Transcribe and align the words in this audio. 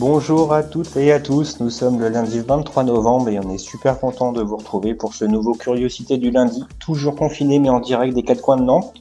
Bonjour 0.00 0.52
à 0.52 0.62
toutes 0.62 0.96
et 0.96 1.10
à 1.10 1.18
tous, 1.18 1.58
nous 1.58 1.70
sommes 1.70 1.98
le 1.98 2.08
lundi 2.08 2.38
23 2.38 2.84
novembre 2.84 3.30
et 3.30 3.40
on 3.40 3.50
est 3.50 3.58
super 3.58 3.98
content 3.98 4.30
de 4.30 4.40
vous 4.40 4.56
retrouver 4.56 4.94
pour 4.94 5.12
ce 5.12 5.24
nouveau 5.24 5.54
Curiosité 5.54 6.18
du 6.18 6.30
lundi, 6.30 6.62
toujours 6.78 7.16
confiné 7.16 7.58
mais 7.58 7.68
en 7.68 7.80
direct 7.80 8.14
des 8.14 8.22
quatre 8.22 8.40
coins 8.40 8.58
de 8.58 8.62
Nantes. 8.62 8.94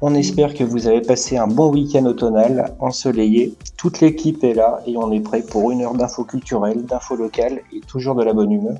On 0.00 0.14
espère 0.14 0.54
que 0.54 0.64
vous 0.64 0.86
avez 0.86 1.02
passé 1.02 1.36
un 1.36 1.48
bon 1.48 1.70
week-end 1.70 2.06
automnal, 2.06 2.74
ensoleillé. 2.80 3.54
Toute 3.76 4.00
l'équipe 4.00 4.42
est 4.42 4.54
là 4.54 4.80
et 4.86 4.96
on 4.96 5.12
est 5.12 5.20
prêt 5.20 5.42
pour 5.42 5.70
une 5.70 5.82
heure 5.82 5.92
d'infos 5.92 6.24
culturelles, 6.24 6.86
d'infos 6.86 7.16
locales 7.16 7.60
et 7.70 7.80
toujours 7.80 8.14
de 8.14 8.24
la 8.24 8.32
bonne 8.32 8.52
humeur 8.52 8.78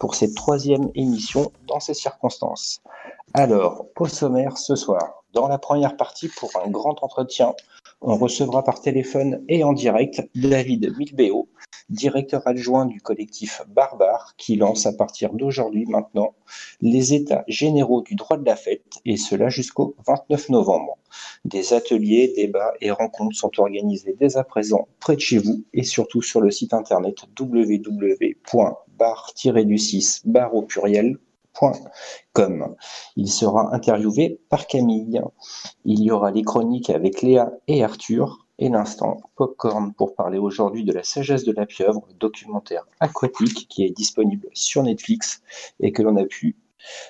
pour 0.00 0.16
cette 0.16 0.34
troisième 0.34 0.90
émission 0.96 1.52
dans 1.68 1.78
ces 1.78 1.94
circonstances. 1.94 2.80
Alors, 3.34 3.86
au 3.96 4.08
sommaire 4.08 4.58
ce 4.58 4.74
soir, 4.74 5.22
dans 5.32 5.46
la 5.46 5.58
première 5.58 5.96
partie 5.96 6.28
pour 6.28 6.50
un 6.64 6.70
grand 6.70 7.04
entretien 7.04 7.54
on 8.00 8.16
recevra 8.16 8.62
par 8.62 8.80
téléphone 8.80 9.44
et 9.48 9.64
en 9.64 9.72
direct 9.72 10.22
David 10.34 10.94
Milbeo, 10.96 11.48
directeur 11.88 12.46
adjoint 12.46 12.86
du 12.86 13.00
collectif 13.00 13.62
Barbare, 13.68 14.34
qui 14.36 14.56
lance 14.56 14.86
à 14.86 14.92
partir 14.92 15.32
d'aujourd'hui 15.32 15.86
maintenant 15.86 16.34
les 16.80 17.14
états 17.14 17.44
généraux 17.48 18.02
du 18.02 18.14
droit 18.14 18.36
de 18.36 18.44
la 18.44 18.56
fête, 18.56 19.00
et 19.04 19.16
cela 19.16 19.48
jusqu'au 19.48 19.96
29 20.06 20.50
novembre. 20.50 20.98
Des 21.44 21.72
ateliers, 21.72 22.32
débats 22.36 22.74
et 22.80 22.90
rencontres 22.90 23.36
sont 23.36 23.58
organisés 23.58 24.14
dès 24.18 24.36
à 24.36 24.44
présent 24.44 24.88
près 25.00 25.16
de 25.16 25.20
chez 25.20 25.38
vous 25.38 25.64
et 25.72 25.82
surtout 25.82 26.22
sur 26.22 26.40
le 26.40 26.50
site 26.50 26.74
internet 26.74 27.16
www.bar-du-6 27.38 30.22
bar 30.24 30.54
au 30.54 30.62
pluriel 30.62 31.18
comme 32.32 32.76
Il 33.16 33.30
sera 33.30 33.74
interviewé 33.74 34.40
par 34.48 34.66
Camille. 34.66 35.20
Il 35.84 36.02
y 36.02 36.10
aura 36.10 36.30
les 36.30 36.42
chroniques 36.42 36.90
avec 36.90 37.22
Léa 37.22 37.52
et 37.66 37.84
Arthur 37.84 38.46
et 38.58 38.68
l'instant 38.68 39.20
Popcorn 39.36 39.92
pour 39.94 40.14
parler 40.14 40.38
aujourd'hui 40.38 40.84
de 40.84 40.92
la 40.92 41.04
sagesse 41.04 41.44
de 41.44 41.52
la 41.52 41.66
pieuvre, 41.66 42.06
documentaire 42.18 42.86
aquatique 43.00 43.68
qui 43.68 43.84
est 43.84 43.90
disponible 43.90 44.48
sur 44.52 44.82
Netflix 44.82 45.42
et 45.80 45.92
que 45.92 46.02
l'on 46.02 46.16
a 46.16 46.24
pu 46.24 46.56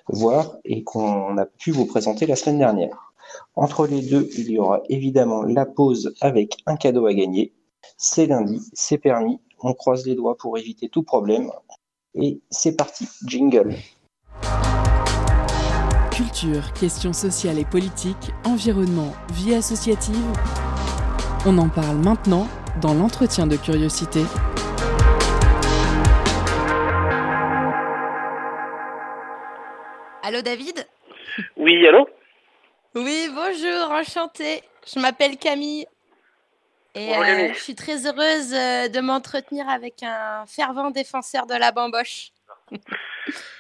voir 0.08 0.56
et 0.64 0.84
qu'on 0.84 1.36
a 1.38 1.46
pu 1.46 1.70
vous 1.70 1.86
présenter 1.86 2.26
la 2.26 2.36
semaine 2.36 2.58
dernière. 2.58 3.12
Entre 3.54 3.86
les 3.86 4.02
deux, 4.02 4.28
il 4.36 4.50
y 4.50 4.58
aura 4.58 4.82
évidemment 4.88 5.42
la 5.42 5.66
pause 5.66 6.14
avec 6.20 6.56
un 6.66 6.76
cadeau 6.76 7.06
à 7.06 7.14
gagner. 7.14 7.52
C'est 7.96 8.26
lundi, 8.26 8.60
c'est 8.72 8.98
permis, 8.98 9.40
on 9.60 9.74
croise 9.74 10.06
les 10.06 10.14
doigts 10.14 10.36
pour 10.36 10.58
éviter 10.58 10.88
tout 10.88 11.02
problème. 11.02 11.50
Et 12.14 12.40
c'est 12.50 12.76
parti, 12.76 13.06
jingle. 13.26 13.74
Culture, 16.18 16.72
questions 16.72 17.12
sociales 17.12 17.60
et 17.60 17.64
politiques, 17.64 18.32
environnement, 18.44 19.12
vie 19.34 19.54
associative. 19.54 20.16
On 21.46 21.56
en 21.58 21.68
parle 21.68 21.98
maintenant 21.98 22.48
dans 22.80 22.92
l'entretien 22.92 23.46
de 23.46 23.54
curiosité. 23.54 24.22
Allô 30.24 30.42
David? 30.42 30.88
Oui, 31.56 31.86
allô? 31.86 32.08
Oui, 32.96 33.28
bonjour, 33.32 33.92
enchantée. 33.92 34.64
Je 34.92 34.98
m'appelle 34.98 35.36
Camille. 35.36 35.86
Et 36.96 37.14
euh, 37.14 37.54
je 37.54 37.60
suis 37.60 37.76
très 37.76 38.08
heureuse 38.08 38.52
euh, 38.52 38.88
de 38.88 39.00
m'entretenir 39.00 39.68
avec 39.68 40.02
un 40.02 40.44
fervent 40.48 40.90
défenseur 40.90 41.46
de 41.46 41.54
la 41.54 41.70
bamboche. 41.70 42.32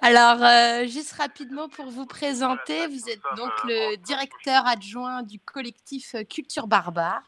Alors, 0.00 0.42
euh, 0.42 0.86
juste 0.86 1.12
rapidement 1.12 1.68
pour 1.68 1.86
vous 1.86 2.06
présenter, 2.06 2.86
vous 2.86 3.08
êtes 3.08 3.22
donc 3.36 3.50
le 3.64 3.96
directeur 3.96 4.66
adjoint 4.66 5.22
du 5.22 5.40
collectif 5.40 6.14
Culture 6.28 6.66
Barbare, 6.66 7.22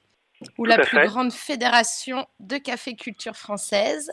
ou 0.57 0.65
la 0.65 0.79
plus 0.79 1.07
grande 1.07 1.33
fédération 1.33 2.27
de 2.41 2.59
café 2.59 2.95
culture 2.95 3.37
française. 3.37 4.13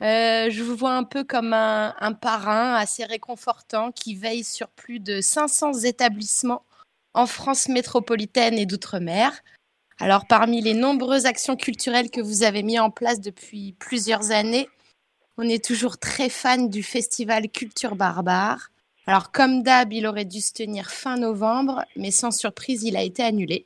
Euh, 0.00 0.48
je 0.50 0.62
vous 0.62 0.76
vois 0.76 0.92
un 0.92 1.02
peu 1.02 1.24
comme 1.24 1.52
un, 1.52 1.94
un, 1.98 2.12
parrain 2.12 2.74
assez 2.74 3.04
réconfortant 3.04 3.90
qui 3.90 4.14
veille 4.14 4.44
sur 4.44 4.68
plus 4.68 5.00
de 5.00 5.20
500 5.20 5.72
établissements 5.82 6.64
en 7.14 7.26
France 7.26 7.68
métropolitaine 7.68 8.54
et 8.58 8.66
d'outre-mer. 8.66 9.32
Alors, 9.98 10.26
parmi 10.28 10.60
les 10.60 10.74
nombreuses 10.74 11.26
actions 11.26 11.56
culturelles 11.56 12.10
que 12.10 12.20
vous 12.20 12.44
avez 12.44 12.62
mises 12.62 12.78
en 12.78 12.90
place 12.90 13.20
depuis 13.20 13.74
plusieurs 13.80 14.30
années, 14.30 14.68
on 15.38 15.48
est 15.48 15.64
toujours 15.64 15.98
très 15.98 16.28
fan 16.28 16.68
du 16.68 16.82
festival 16.82 17.48
Culture 17.48 17.94
Barbare. 17.94 18.70
Alors, 19.06 19.30
comme 19.30 19.62
d'hab, 19.62 19.92
il 19.92 20.06
aurait 20.06 20.24
dû 20.24 20.40
se 20.40 20.52
tenir 20.52 20.90
fin 20.90 21.16
novembre, 21.16 21.84
mais 21.94 22.10
sans 22.10 22.32
surprise, 22.32 22.82
il 22.82 22.96
a 22.96 23.02
été 23.02 23.22
annulé. 23.22 23.64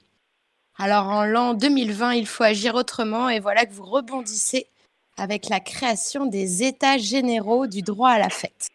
Alors, 0.76 1.08
en 1.08 1.24
l'an 1.24 1.54
2020, 1.54 2.12
il 2.12 2.26
faut 2.26 2.44
agir 2.44 2.74
autrement 2.74 3.30
et 3.30 3.40
voilà 3.40 3.64
que 3.64 3.72
vous 3.72 3.86
rebondissez 3.86 4.66
avec 5.16 5.48
la 5.48 5.60
création 5.60 6.26
des 6.26 6.62
États 6.62 6.98
généraux 6.98 7.66
du 7.66 7.80
droit 7.80 8.10
à 8.10 8.18
la 8.18 8.28
fête. 8.28 8.68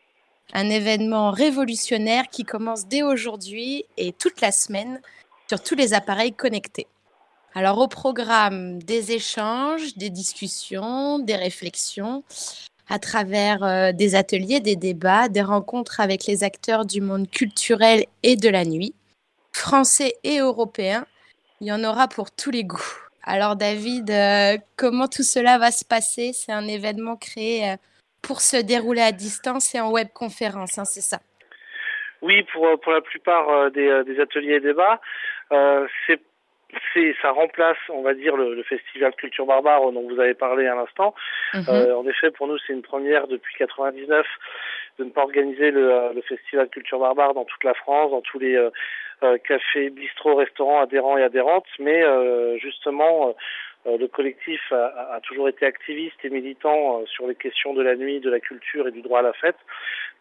Un 0.54 0.70
événement 0.70 1.30
révolutionnaire 1.30 2.30
qui 2.30 2.46
commence 2.46 2.88
dès 2.88 3.04
aujourd'hui 3.04 3.86
et 3.98 4.12
toute 4.12 4.42
la 4.42 4.52
semaine 4.52 5.02
sur 5.48 5.62
tous 5.62 5.76
les 5.76 5.94
appareils 5.94 6.34
connectés. 6.34 6.88
Alors 7.54 7.78
au 7.78 7.88
programme 7.88 8.82
des 8.82 9.12
échanges, 9.12 9.96
des 9.98 10.10
discussions, 10.10 11.20
des 11.20 11.36
réflexions, 11.36 12.24
à 12.90 13.00
travers 13.00 13.64
euh, 13.64 13.92
des 13.92 14.16
ateliers, 14.16 14.60
des 14.60 14.76
débats, 14.76 15.30
des 15.30 15.42
rencontres 15.42 16.00
avec 16.00 16.26
les 16.26 16.44
acteurs 16.44 16.86
du 16.86 17.02
monde 17.02 17.30
culturel 17.30 18.06
et 18.24 18.36
de 18.36 18.50
la 18.50 18.66
nuit, 18.66 18.94
français 19.54 20.14
et 20.24 20.40
européens. 20.40 21.06
Il 21.60 21.68
y 21.68 21.72
en 21.72 21.84
aura 21.84 22.08
pour 22.08 22.32
tous 22.32 22.52
les 22.52 22.64
goûts. 22.64 22.98
Alors 23.24 23.56
David, 23.56 24.10
euh, 24.10 24.58
comment 24.78 25.08
tout 25.08 25.24
cela 25.24 25.58
va 25.58 25.72
se 25.72 25.84
passer? 25.84 26.32
C'est 26.34 26.54
un 26.54 26.68
événement 26.68 27.18
créé 27.18 27.72
euh, 27.72 27.76
pour 28.22 28.42
se 28.42 28.58
dérouler 28.58 29.02
à 29.02 29.12
distance 29.12 29.76
et 29.76 29.82
en 29.82 29.92
webconférence, 29.92 30.78
hein, 30.78 30.86
c'est 30.86 31.02
ça? 31.02 31.20
Oui, 32.22 32.44
pour, 32.52 32.68
pour 32.82 32.94
la 32.94 33.02
plupart 33.02 33.70
des, 33.72 34.04
des 34.06 34.20
ateliers 34.20 34.56
et 34.56 34.60
débats. 34.60 35.00
c'est 36.08 36.20
c'est 36.94 37.16
ça 37.22 37.32
remplace, 37.32 37.78
on 37.90 38.02
va 38.02 38.14
dire, 38.14 38.36
le, 38.36 38.56
le, 38.56 38.64
festival 38.64 39.14
Culture 39.16 39.46
Barbare 39.46 39.92
dont 39.92 40.08
vous 40.08 40.20
avez 40.20 40.34
parlé 40.34 40.68
à 40.68 40.76
l'instant. 40.76 41.14
Mhm. 41.54 41.64
Euh, 41.70 41.96
en 41.96 42.08
effet, 42.08 42.32
pour 42.32 42.48
nous, 42.48 42.58
c'est 42.66 42.74
une 42.74 42.82
première 42.82 43.28
depuis 43.28 43.56
99 43.58 44.26
de 45.00 45.04
ne 45.04 45.10
pas 45.10 45.22
organiser 45.22 45.72
le, 45.72 45.92
euh, 45.92 46.14
le, 46.14 46.22
festival 46.22 46.70
Culture 46.70 47.00
Barbare 47.00 47.34
dans 47.34 47.46
toute 47.46 47.64
la 47.64 47.74
France, 47.74 48.12
dans 48.12 48.22
tous 48.22 48.40
les 48.40 48.56
euh, 48.56 48.70
euh 49.24 49.38
cafés, 49.38 49.90
bistrots, 49.90 50.36
restaurants 50.36 50.82
adhérents 50.82 51.18
et 51.18 51.24
adhérentes, 51.24 51.68
mais 51.80 52.04
euh, 52.04 52.58
justement 52.58 53.36
euh, 53.86 53.98
le 53.98 54.08
collectif 54.08 54.62
a, 54.72 55.16
a, 55.16 55.20
toujours 55.22 55.50
été 55.50 55.66
activiste 55.66 56.18
et 56.24 56.30
militant 56.30 57.06
sur 57.06 57.28
les 57.28 57.36
questions 57.36 57.74
de 57.74 57.82
la 57.82 57.96
nuit, 57.96 58.20
de 58.20 58.30
la 58.30 58.40
culture 58.40 58.88
et 58.88 58.92
du 58.92 59.02
droit 59.02 59.20
à 59.20 59.24
la 59.24 59.34
fête. 59.34 59.58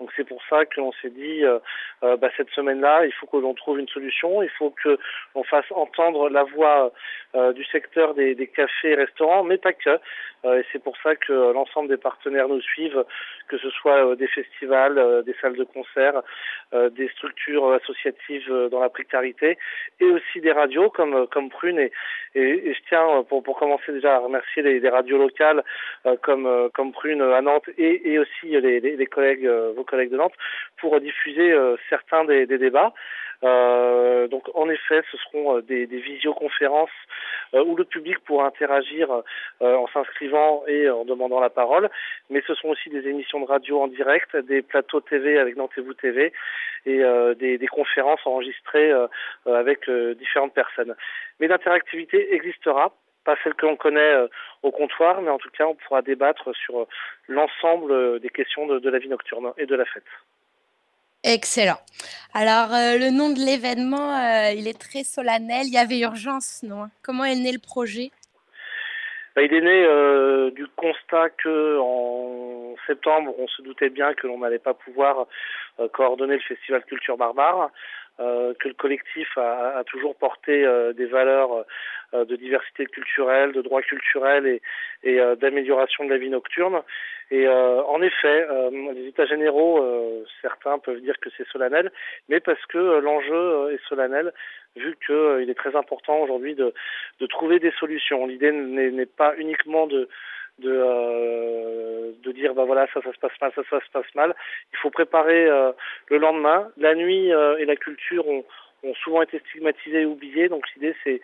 Donc 0.00 0.10
c'est 0.16 0.26
pour 0.26 0.42
ça 0.48 0.64
que 0.66 0.80
l'on 0.80 0.92
s'est 1.00 1.10
dit, 1.10 1.44
euh, 1.44 1.58
euh, 2.02 2.16
bah, 2.16 2.28
cette 2.36 2.50
semaine-là, 2.50 3.06
il 3.06 3.12
faut 3.12 3.26
que 3.26 3.36
l'on 3.38 3.54
trouve 3.54 3.78
une 3.78 3.88
solution, 3.88 4.42
il 4.42 4.50
faut 4.50 4.70
que 4.70 4.98
l'on 5.34 5.42
fasse 5.44 5.64
entendre 5.70 6.28
la 6.28 6.44
voix 6.44 6.92
euh, 7.34 7.52
du 7.52 7.64
secteur 7.64 8.14
des, 8.14 8.34
des, 8.34 8.46
cafés 8.46 8.90
et 8.90 8.94
restaurants, 8.94 9.42
mais 9.44 9.58
pas 9.58 9.72
que. 9.72 9.98
et 10.44 10.64
c'est 10.72 10.82
pour 10.82 10.96
ça 11.02 11.16
que 11.16 11.32
l'ensemble 11.52 11.88
des 11.88 11.96
partenaires 11.96 12.48
nous 12.48 12.60
suivent, 12.60 13.04
que 13.48 13.58
ce 13.58 13.70
soit 13.70 14.16
des 14.16 14.28
festivals, 14.28 15.22
des 15.24 15.34
salles 15.40 15.56
de 15.56 15.64
concert, 15.64 16.22
des 16.72 17.08
structures 17.08 17.72
associatives 17.72 18.68
dans 18.70 18.80
la 18.80 18.88
précarité, 18.88 19.58
et 20.00 20.04
aussi 20.04 20.40
des 20.40 20.52
radios 20.52 20.90
comme 20.90 21.26
comme 21.28 21.48
Prune. 21.50 21.78
Et, 21.78 21.92
et, 22.34 22.74
je 22.74 22.80
tiens, 22.88 23.24
pour, 23.28 23.42
pour 23.42 23.58
commencer 23.58 23.92
déjà 23.92 24.16
à 24.16 24.18
remercier 24.18 24.62
les, 24.62 24.78
les 24.80 24.88
radios 24.88 25.18
locales 25.18 25.64
comme 26.22 26.70
comme 26.74 26.92
Prune 26.92 27.22
à 27.22 27.40
Nantes 27.40 27.68
et, 27.76 28.12
et 28.12 28.18
aussi 28.18 28.46
les, 28.46 28.80
les, 28.80 28.96
les 28.96 29.06
collègues 29.06 29.48
collègues 29.86 30.10
de 30.10 30.16
Nantes 30.16 30.34
pour 30.78 31.00
diffuser 31.00 31.52
euh, 31.52 31.76
certains 31.88 32.24
des, 32.24 32.46
débats. 32.46 32.92
Euh, 33.44 34.28
donc 34.28 34.44
en 34.54 34.68
effet, 34.68 35.02
ce 35.10 35.16
seront 35.18 35.58
euh, 35.58 35.62
des, 35.62 35.86
visioconférences 35.86 36.90
où 37.52 37.76
le 37.76 37.84
public 37.84 38.18
pourra 38.24 38.46
interagir 38.46 39.08
en 39.60 39.86
s'inscrivant 39.92 40.64
et 40.66 40.90
en 40.90 41.04
demandant 41.04 41.38
la 41.38 41.48
parole, 41.48 41.88
mais 42.28 42.42
ce 42.46 42.54
sont 42.54 42.68
aussi 42.68 42.90
des 42.90 43.06
émissions 43.08 43.40
de 43.40 43.46
radio 43.46 43.80
en 43.80 43.86
direct, 43.86 44.36
des 44.36 44.62
plateaux 44.62 45.00
TV 45.00 45.38
avec 45.38 45.56
Nantes 45.56 45.70
et 45.76 45.80
vous 45.80 45.94
TV 45.94 46.32
et 46.86 47.02
des, 47.36 47.68
conférences 47.68 48.20
enregistrées 48.26 48.92
avec 49.46 49.88
différentes 50.18 50.54
personnes. 50.54 50.96
Mais 51.38 51.46
l'interactivité 51.46 52.34
existera 52.34 52.92
pas 53.26 53.36
celle 53.44 53.54
que 53.54 53.66
l'on 53.66 53.76
connaît 53.76 54.14
au 54.62 54.70
comptoir, 54.70 55.20
mais 55.20 55.30
en 55.30 55.38
tout 55.38 55.50
cas, 55.50 55.66
on 55.66 55.74
pourra 55.74 56.00
débattre 56.00 56.54
sur 56.56 56.86
l'ensemble 57.28 58.20
des 58.20 58.30
questions 58.30 58.66
de, 58.66 58.88
la 58.88 58.98
vie 58.98 59.08
nocturne 59.08 59.52
et 59.58 59.66
de 59.66 59.74
la 59.74 59.84
fête. 59.84 60.04
Excellent. 61.24 61.80
Alors, 62.32 62.68
le 62.70 63.10
nom 63.10 63.30
de 63.30 63.40
l'événement, 63.40 64.16
il 64.50 64.68
est 64.68 64.80
très 64.80 65.02
solennel. 65.02 65.66
Il 65.66 65.74
y 65.74 65.78
avait 65.78 65.98
urgence, 65.98 66.62
non? 66.62 66.88
Comment 67.02 67.24
est 67.24 67.34
né 67.34 67.52
le 67.52 67.58
projet? 67.58 68.10
Bah, 69.36 69.42
il 69.42 69.52
est 69.52 69.60
né 69.60 69.84
euh, 69.84 70.50
du 70.52 70.66
constat 70.76 71.28
que 71.28 71.78
en 71.78 72.74
septembre, 72.86 73.34
on 73.38 73.46
se 73.48 73.60
doutait 73.60 73.90
bien 73.90 74.14
que 74.14 74.26
l'on 74.26 74.38
n'allait 74.38 74.58
pas 74.58 74.72
pouvoir 74.72 75.26
euh, 75.78 75.88
coordonner 75.88 76.36
le 76.36 76.40
festival 76.40 76.82
Culture 76.86 77.18
Barbare, 77.18 77.70
euh, 78.18 78.54
que 78.58 78.68
le 78.68 78.74
collectif 78.74 79.28
a, 79.36 79.76
a 79.76 79.84
toujours 79.84 80.16
porté 80.16 80.64
euh, 80.64 80.94
des 80.94 81.04
valeurs 81.04 81.52
euh, 81.52 81.64
de 82.24 82.36
diversité 82.36 82.86
culturelle, 82.86 83.52
de 83.52 83.62
droits 83.62 83.82
culturels 83.82 84.46
et, 84.46 84.62
et 85.02 85.20
d'amélioration 85.40 86.04
de 86.04 86.10
la 86.10 86.18
vie 86.18 86.30
nocturne. 86.30 86.82
Et 87.30 87.48
en 87.48 88.00
effet, 88.02 88.46
les 88.94 89.06
états 89.08 89.26
généraux, 89.26 89.84
certains 90.40 90.78
peuvent 90.78 91.00
dire 91.00 91.18
que 91.20 91.28
c'est 91.36 91.46
solennel, 91.48 91.90
mais 92.28 92.40
parce 92.40 92.64
que 92.66 93.00
l'enjeu 93.00 93.72
est 93.72 93.88
solennel 93.88 94.32
vu 94.76 94.96
qu'il 95.04 95.14
euh, 95.14 95.46
est 95.46 95.54
très 95.54 95.74
important 95.76 96.18
aujourd'hui 96.20 96.54
de, 96.54 96.72
de 97.20 97.26
trouver 97.26 97.58
des 97.58 97.72
solutions. 97.72 98.26
L'idée 98.26 98.52
n'est 98.52 99.06
pas 99.06 99.34
uniquement 99.36 99.86
de 99.86 100.08
de, 100.58 100.72
euh, 100.72 102.12
de 102.22 102.32
dire 102.32 102.54
bah 102.54 102.64
voilà 102.64 102.86
ça 102.94 103.02
ça 103.02 103.12
se 103.12 103.18
passe 103.18 103.38
mal 103.42 103.52
ça 103.54 103.62
ça 103.68 103.78
se 103.78 103.90
passe 103.92 104.14
mal 104.14 104.34
il 104.72 104.78
faut 104.78 104.88
préparer 104.88 105.44
euh, 105.44 105.70
le 106.06 106.16
lendemain 106.16 106.70
la 106.78 106.94
nuit 106.94 107.28
et 107.28 107.66
la 107.66 107.76
culture 107.76 108.26
ont, 108.26 108.42
ont 108.82 108.94
souvent 108.94 109.22
été 109.22 109.40
stigmatisées 109.48 110.02
et 110.02 110.06
oubliées 110.06 110.48
donc 110.48 110.64
l'idée 110.74 110.94
c'est 111.04 111.20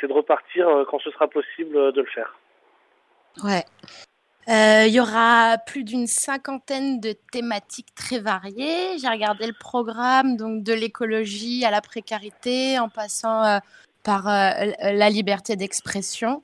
c'est 0.00 0.06
de 0.06 0.12
repartir 0.12 0.66
quand 0.88 0.98
ce 1.00 1.10
sera 1.10 1.28
possible 1.28 1.92
de 1.92 2.00
le 2.00 2.06
faire 2.06 2.38
ouais 3.44 3.64
euh, 4.48 4.86
il 4.88 4.92
y 4.92 4.98
aura 4.98 5.56
plus 5.58 5.84
d'une 5.84 6.08
cinquantaine 6.08 6.98
de 6.98 7.14
thématiques 7.30 7.94
très 7.94 8.18
variées. 8.18 8.98
J'ai 8.98 9.08
regardé 9.08 9.46
le 9.46 9.52
programme, 9.52 10.36
donc 10.36 10.64
de 10.64 10.72
l'écologie 10.72 11.64
à 11.64 11.70
la 11.70 11.80
précarité, 11.80 12.78
en 12.78 12.88
passant 12.88 13.44
euh, 13.44 13.58
par 14.02 14.26
euh, 14.26 14.72
la 14.80 15.10
liberté 15.10 15.54
d'expression. 15.54 16.42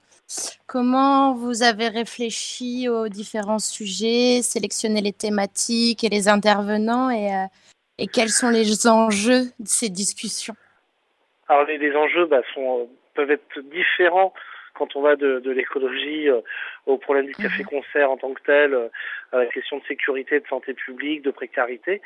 Comment 0.66 1.34
vous 1.34 1.62
avez 1.62 1.88
réfléchi 1.88 2.88
aux 2.88 3.08
différents 3.08 3.58
sujets, 3.58 4.42
sélectionné 4.42 5.00
les 5.00 5.12
thématiques 5.12 6.04
et 6.04 6.08
les 6.08 6.28
intervenants 6.28 7.10
et, 7.10 7.30
et 7.98 8.06
quels 8.06 8.30
sont 8.30 8.50
les 8.50 8.86
enjeux 8.86 9.44
de 9.58 9.66
ces 9.66 9.88
discussions? 9.88 10.54
Alors 11.48 11.64
les, 11.64 11.96
enjeux 11.96 12.26
bah, 12.26 12.42
sont, 12.54 12.88
peuvent 13.14 13.30
être 13.30 13.60
différents 13.60 14.32
quand 14.74 14.94
on 14.94 15.02
va 15.02 15.16
de, 15.16 15.40
de 15.40 15.50
l'écologie 15.50 16.28
euh, 16.28 16.40
au 16.86 16.98
problème 16.98 17.26
du 17.26 17.34
café-concert 17.34 18.10
en 18.10 18.16
tant 18.16 18.32
que 18.32 18.42
tel, 18.42 18.74
euh, 18.74 18.88
à 19.32 19.38
la 19.38 19.46
question 19.46 19.78
de 19.78 19.84
sécurité, 19.84 20.40
de 20.40 20.46
santé 20.46 20.72
publique, 20.72 21.22
de 21.22 21.30
précarité. 21.30 22.00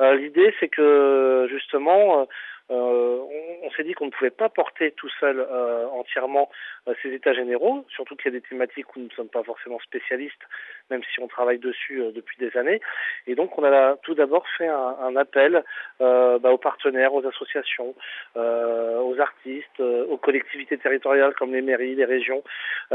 Euh, 0.00 0.14
l'idée, 0.14 0.54
c'est 0.60 0.68
que 0.68 1.48
justement, 1.50 2.20
euh, 2.20 2.24
on, 2.70 3.28
on 3.62 3.70
s'est 3.70 3.84
dit 3.84 3.94
qu'on 3.94 4.06
ne 4.06 4.10
pouvait 4.10 4.30
pas 4.30 4.48
porter 4.48 4.92
tout 4.92 5.08
seul 5.20 5.40
euh, 5.40 5.86
entièrement 5.88 6.50
euh, 6.86 6.94
ces 7.02 7.12
états 7.12 7.32
généraux, 7.32 7.84
surtout 7.88 8.16
qu'il 8.16 8.32
y 8.32 8.36
a 8.36 8.38
des 8.38 8.46
thématiques 8.46 8.94
où 8.94 9.00
nous 9.00 9.06
ne 9.06 9.12
sommes 9.12 9.28
pas 9.28 9.42
forcément 9.42 9.78
spécialistes, 9.80 10.42
même 10.90 11.02
si 11.12 11.20
on 11.20 11.28
travaille 11.28 11.58
dessus 11.58 12.02
depuis 12.14 12.36
des 12.38 12.56
années. 12.56 12.80
Et 13.26 13.34
donc 13.34 13.58
on 13.58 13.64
a 13.64 13.96
tout 14.02 14.14
d'abord 14.14 14.46
fait 14.56 14.68
un, 14.68 14.96
un 15.00 15.16
appel 15.16 15.62
bah, 15.98 16.50
aux 16.50 16.58
partenaires, 16.58 17.14
aux 17.14 17.26
associations, 17.26 17.94
aux 18.36 19.16
artistes, 19.20 19.80
aux 19.80 20.16
collectivités 20.16 20.78
territoriales 20.78 21.34
comme 21.34 21.52
les 21.52 21.62
mairies, 21.62 21.94
les 21.94 22.04
régions, 22.04 22.42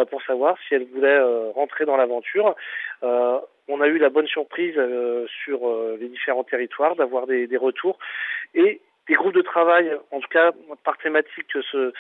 pour 0.10 0.22
savoir 0.24 0.58
si 0.68 0.76
elles 0.76 0.88
voulaient 0.88 1.22
rentrer 1.54 1.86
dans 1.86 1.98
l'aventure. 1.98 2.56
on 3.02 3.82
a 3.82 3.88
eu 3.88 3.98
la 3.98 4.10
bonne 4.10 4.28
surprise 4.28 4.80
sur 5.44 5.60
les 6.00 6.08
différents 6.08 6.44
territoires 6.44 6.96
d'avoir 6.96 7.28
des, 7.28 7.48
des 7.48 7.58
retours 7.58 8.00
et 8.56 8.82
des 9.08 9.16
groupes 9.16 9.34
de 9.34 9.42
travail, 9.42 9.92
en 10.12 10.20
tout 10.20 10.30
cas 10.30 10.52
par 10.84 10.98
thématique, 10.98 11.52
se, 11.52 11.92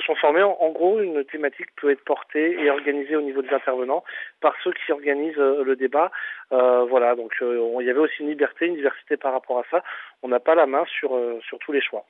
sont 0.00 0.14
formés. 0.16 0.42
En, 0.42 0.70
gros, 0.70 1.00
une 1.00 1.24
thématique 1.24 1.68
peut 1.76 1.90
être 1.90 2.04
portée 2.04 2.52
et 2.60 2.70
organisée 2.70 3.16
au 3.16 3.20
niveau 3.20 3.42
des 3.42 3.50
intervenants 3.50 4.04
par 4.40 4.54
ceux 4.62 4.72
qui 4.72 4.92
organisent 4.92 5.38
euh, 5.38 5.62
le 5.62 5.76
débat. 5.76 6.10
Euh, 6.52 6.84
voilà, 6.84 7.14
donc 7.14 7.32
euh, 7.42 7.76
il 7.80 7.86
y 7.86 7.90
avait 7.90 8.00
aussi 8.00 8.20
une 8.20 8.28
liberté, 8.28 8.66
une 8.66 8.76
diversité 8.76 9.16
par 9.16 9.32
rapport 9.32 9.58
à 9.58 9.64
ça. 9.70 9.82
On 10.22 10.28
n'a 10.28 10.40
pas 10.40 10.54
la 10.54 10.66
main 10.66 10.84
sur, 10.86 11.18
sur 11.46 11.58
tous 11.58 11.72
les 11.72 11.82
choix. 11.82 12.04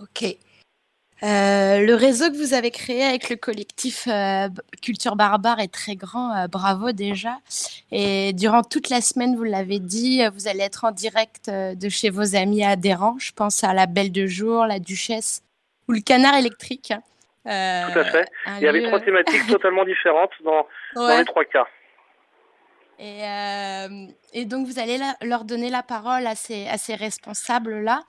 Ok. 0.00 0.24
Euh, 1.22 1.80
le 1.80 1.94
réseau 1.94 2.30
que 2.30 2.36
vous 2.36 2.54
avez 2.54 2.70
créé 2.70 3.04
avec 3.04 3.28
le 3.28 3.36
collectif 3.36 4.08
euh, 4.08 4.48
Culture 4.82 5.16
Barbare 5.16 5.60
est 5.60 5.72
très 5.72 5.94
grand. 5.94 6.34
Euh, 6.34 6.46
bravo 6.48 6.92
déjà. 6.92 7.36
Et 7.92 8.32
durant 8.32 8.62
toute 8.62 8.88
la 8.88 9.00
semaine, 9.00 9.36
vous 9.36 9.44
l'avez 9.44 9.80
dit, 9.80 10.22
vous 10.34 10.48
allez 10.48 10.62
être 10.62 10.84
en 10.84 10.92
direct 10.92 11.50
de 11.50 11.88
chez 11.88 12.10
vos 12.10 12.36
amis 12.36 12.64
adhérents. 12.64 13.16
Je 13.18 13.32
pense 13.32 13.64
à 13.64 13.74
la 13.74 13.86
Belle 13.86 14.12
de 14.12 14.26
Jour, 14.26 14.66
la 14.66 14.78
Duchesse 14.78 15.42
ou 15.88 15.92
le 15.92 16.00
Canard 16.00 16.36
électrique. 16.36 16.92
Tout 17.44 17.50
à 17.50 18.04
fait. 18.04 18.28
Il 18.56 18.62
y 18.62 18.68
avait 18.68 18.86
trois 18.86 19.00
thématiques 19.00 19.46
totalement 19.48 19.84
différentes 19.84 20.32
dans, 20.44 20.66
dans 20.94 21.18
les 21.18 21.24
trois 21.24 21.44
cas. 21.44 21.66
Et, 23.00 23.24
euh, 23.24 24.06
et, 24.34 24.44
donc, 24.44 24.66
vous 24.66 24.78
allez 24.78 24.98
leur 25.22 25.44
donner 25.44 25.70
la 25.70 25.82
parole 25.82 26.26
à 26.26 26.34
ces, 26.34 26.68
à 26.68 26.76
ces 26.76 26.94
responsables-là. 26.94 28.02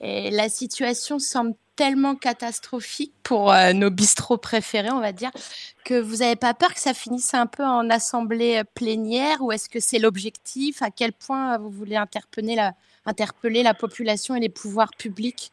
Et 0.00 0.30
la 0.30 0.48
situation 0.48 1.18
semble 1.18 1.54
tellement 1.80 2.14
catastrophique 2.14 3.14
pour 3.22 3.54
euh, 3.54 3.72
nos 3.72 3.88
bistrots 3.88 4.36
préférés, 4.36 4.90
on 4.90 5.00
va 5.00 5.12
dire, 5.12 5.30
que 5.86 5.98
vous 5.98 6.16
n'avez 6.16 6.36
pas 6.36 6.52
peur 6.52 6.74
que 6.74 6.78
ça 6.78 6.92
finisse 6.92 7.32
un 7.32 7.46
peu 7.46 7.62
en 7.62 7.88
assemblée 7.88 8.58
euh, 8.58 8.64
plénière 8.74 9.38
ou 9.40 9.50
est-ce 9.50 9.70
que 9.70 9.80
c'est 9.80 9.98
l'objectif? 9.98 10.82
À 10.82 10.90
quel 10.90 11.14
point 11.14 11.56
vous 11.56 11.70
voulez 11.70 11.96
interpeller 11.96 12.54
la, 12.54 12.72
interpeller 13.06 13.62
la 13.62 13.72
population 13.72 14.34
et 14.34 14.40
les 14.40 14.50
pouvoirs 14.50 14.90
publics? 14.98 15.52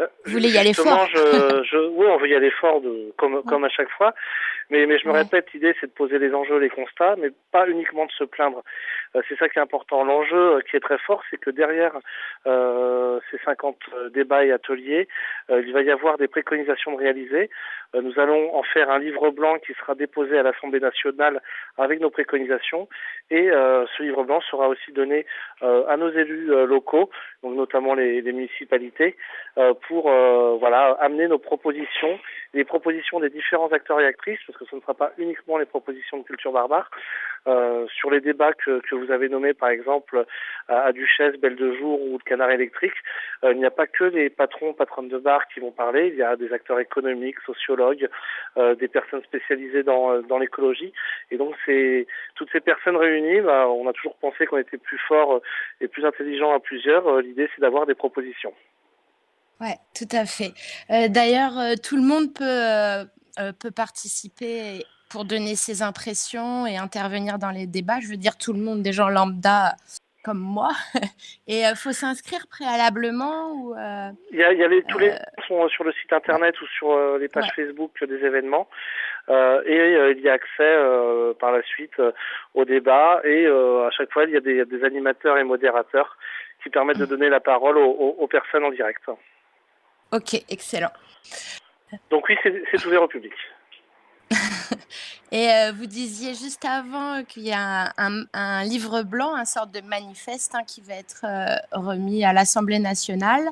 Euh, 0.00 0.06
vous 0.24 0.32
voulez 0.32 0.50
y 0.50 0.58
aller 0.58 0.74
fort. 0.74 1.06
je, 1.06 1.62
je, 1.70 1.88
Oui, 1.90 2.06
on 2.10 2.18
veut 2.18 2.28
y 2.28 2.34
aller 2.34 2.50
fort, 2.60 2.80
de, 2.80 3.12
comme, 3.16 3.40
comme 3.44 3.62
à 3.62 3.68
chaque 3.68 3.90
fois. 3.90 4.14
Mais, 4.70 4.86
mais 4.86 4.98
je 4.98 5.06
me 5.06 5.12
répète, 5.12 5.52
l'idée 5.52 5.74
c'est 5.80 5.88
de 5.88 5.92
poser 5.92 6.18
les 6.18 6.34
enjeux, 6.34 6.58
les 6.58 6.70
constats, 6.70 7.16
mais 7.16 7.28
pas 7.52 7.68
uniquement 7.68 8.06
de 8.06 8.12
se 8.12 8.24
plaindre. 8.24 8.62
Euh, 9.16 9.22
c'est 9.28 9.36
ça 9.38 9.48
qui 9.48 9.58
est 9.58 9.62
important. 9.62 10.04
L'enjeu 10.04 10.56
euh, 10.56 10.60
qui 10.60 10.76
est 10.76 10.80
très 10.80 10.98
fort, 10.98 11.22
c'est 11.30 11.36
que 11.36 11.50
derrière 11.50 11.92
euh, 12.46 13.20
ces 13.30 13.38
50 13.44 13.76
débats 14.12 14.44
et 14.44 14.52
ateliers, 14.52 15.08
il 15.50 15.72
va 15.72 15.82
y 15.82 15.90
avoir 15.90 16.18
des 16.18 16.28
préconisations 16.28 16.92
de 16.92 16.98
réaliser. 16.98 17.50
nous 17.94 18.18
allons 18.18 18.54
en 18.54 18.62
faire 18.62 18.90
un 18.90 18.98
livre 18.98 19.30
blanc 19.30 19.58
qui 19.58 19.72
sera 19.74 19.94
déposé 19.94 20.38
à 20.38 20.42
l'Assemblée 20.42 20.80
nationale 20.80 21.40
avec 21.78 22.00
nos 22.00 22.10
préconisations. 22.10 22.88
Et 23.30 23.48
ce 23.50 24.02
livre 24.02 24.24
blanc 24.24 24.40
sera 24.40 24.68
aussi 24.68 24.92
donné 24.92 25.26
à 25.60 25.96
nos 25.96 26.10
élus 26.10 26.46
locaux, 26.66 27.10
donc 27.42 27.54
notamment 27.54 27.94
les, 27.94 28.22
les 28.22 28.32
municipalités, 28.32 29.16
pour 29.88 30.10
voilà 30.58 30.96
amener 31.00 31.28
nos 31.28 31.38
propositions, 31.38 32.18
les 32.54 32.64
propositions 32.64 33.20
des 33.20 33.30
différents 33.30 33.72
acteurs 33.72 34.00
et 34.00 34.06
actrices 34.06 34.40
parce 34.54 34.64
que 34.64 34.70
ce 34.70 34.76
ne 34.76 34.80
sera 34.80 34.94
pas 34.94 35.12
uniquement 35.18 35.58
les 35.58 35.66
propositions 35.66 36.18
de 36.18 36.22
culture 36.22 36.52
barbare. 36.52 36.90
Euh, 37.46 37.86
sur 37.88 38.10
les 38.10 38.20
débats 38.20 38.52
que, 38.52 38.80
vous 38.94 39.10
avez 39.10 39.28
nommés, 39.28 39.52
par 39.52 39.68
exemple, 39.68 40.24
à, 40.68 40.92
Duchesse, 40.92 41.36
Belle 41.36 41.56
de 41.56 41.74
Jour 41.74 42.00
ou 42.00 42.12
le 42.18 42.24
Canard 42.24 42.50
électrique, 42.50 42.94
euh, 43.44 43.52
il 43.52 43.58
n'y 43.58 43.66
a 43.66 43.70
pas 43.70 43.86
que 43.86 44.04
les 44.04 44.30
patrons, 44.30 44.72
patronnes 44.72 45.08
de 45.08 45.18
bar 45.18 45.46
qui 45.48 45.60
vont 45.60 45.72
parler, 45.72 46.08
il 46.08 46.14
y 46.14 46.22
a 46.22 46.36
des 46.36 46.52
acteurs 46.52 46.80
économiques, 46.80 47.36
sociologues, 47.44 48.08
euh, 48.56 48.74
des 48.76 48.88
personnes 48.88 49.22
spécialisées 49.24 49.82
dans, 49.82 50.22
dans 50.22 50.38
l'écologie. 50.38 50.92
Et 51.30 51.36
donc, 51.36 51.54
c'est 51.66 52.06
toutes 52.34 52.50
ces 52.50 52.60
personnes 52.60 52.96
réunies, 52.96 53.40
bah, 53.40 53.68
on 53.68 53.88
a 53.88 53.92
toujours 53.92 54.16
pensé 54.16 54.46
qu'on 54.46 54.58
était 54.58 54.78
plus 54.78 54.98
fort 54.98 55.40
et 55.80 55.88
plus 55.88 56.06
intelligent 56.06 56.54
à 56.54 56.60
plusieurs. 56.60 57.20
L'idée, 57.20 57.48
c'est 57.54 57.60
d'avoir 57.60 57.86
des 57.86 57.94
propositions. 57.94 58.54
Ouais, 59.60 59.76
tout 59.94 60.08
à 60.12 60.24
fait. 60.24 60.52
D'ailleurs, 61.08 61.52
tout 61.82 61.96
le 61.96 62.02
monde 62.02 62.34
peut 62.34 63.08
peut 63.58 63.70
participer 63.70 64.84
pour 65.10 65.24
donner 65.24 65.54
ses 65.54 65.82
impressions 65.82 66.66
et 66.66 66.76
intervenir 66.76 67.38
dans 67.38 67.50
les 67.50 67.66
débats. 67.66 68.00
Je 68.00 68.08
veux 68.08 68.16
dire 68.16 68.36
tout 68.36 68.52
le 68.52 68.58
monde, 68.58 68.82
des 68.82 68.92
gens 68.92 69.08
lambda 69.08 69.76
comme 70.24 70.38
moi. 70.38 70.70
Et 71.46 71.60
il 71.60 71.64
euh, 71.64 71.74
faut 71.74 71.92
s'inscrire 71.92 72.46
préalablement 72.48 73.52
ou 73.52 73.74
euh, 73.74 74.10
Il 74.32 74.38
y 74.38 74.42
a, 74.42 74.52
il 74.52 74.58
y 74.58 74.64
a 74.64 74.68
les, 74.68 74.82
tous 74.82 74.98
les 74.98 75.14
sont 75.46 75.68
sur 75.68 75.84
le 75.84 75.92
site 75.92 76.12
internet 76.12 76.58
ou 76.60 76.66
sur 76.66 77.18
les 77.18 77.28
pages 77.28 77.50
Facebook 77.54 78.02
des 78.02 78.24
événements. 78.24 78.68
et 79.28 80.12
il 80.16 80.20
y 80.20 80.28
a 80.28 80.32
accès 80.32 80.74
par 81.38 81.52
la 81.52 81.62
suite 81.62 82.00
au 82.54 82.64
débat. 82.64 83.20
Et 83.24 83.46
à 83.46 83.90
chaque 83.90 84.10
fois, 84.12 84.24
il 84.24 84.30
y 84.30 84.36
a 84.36 84.40
des, 84.40 84.64
des, 84.64 84.84
animateurs 84.84 85.36
et 85.38 85.44
modérateurs 85.44 86.16
qui 86.62 86.70
permettent 86.70 86.98
de 86.98 87.06
donner 87.06 87.28
la 87.28 87.40
parole 87.40 87.76
aux, 87.76 87.90
aux, 87.90 88.16
aux 88.18 88.26
personnes 88.26 88.64
en 88.64 88.70
direct. 88.70 89.02
Ok, 90.10 90.34
excellent. 90.48 90.92
Donc 92.10 92.28
oui, 92.28 92.36
c'est 92.42 92.86
ouvert 92.86 93.02
au 93.02 93.08
public. 93.08 93.32
Et 95.32 95.48
euh, 95.48 95.72
vous 95.74 95.86
disiez 95.86 96.34
juste 96.34 96.64
avant 96.64 97.24
qu'il 97.24 97.46
y 97.46 97.52
a 97.52 97.92
un, 97.98 98.24
un, 98.32 98.64
livre 98.64 99.02
blanc, 99.02 99.34
un 99.34 99.44
sorte 99.44 99.72
de 99.72 99.80
manifeste 99.80 100.54
hein, 100.54 100.62
qui 100.66 100.80
va 100.80 100.94
être 100.94 101.24
euh, 101.24 101.56
remis 101.72 102.24
à 102.24 102.32
l'Assemblée 102.32 102.78
nationale. 102.78 103.48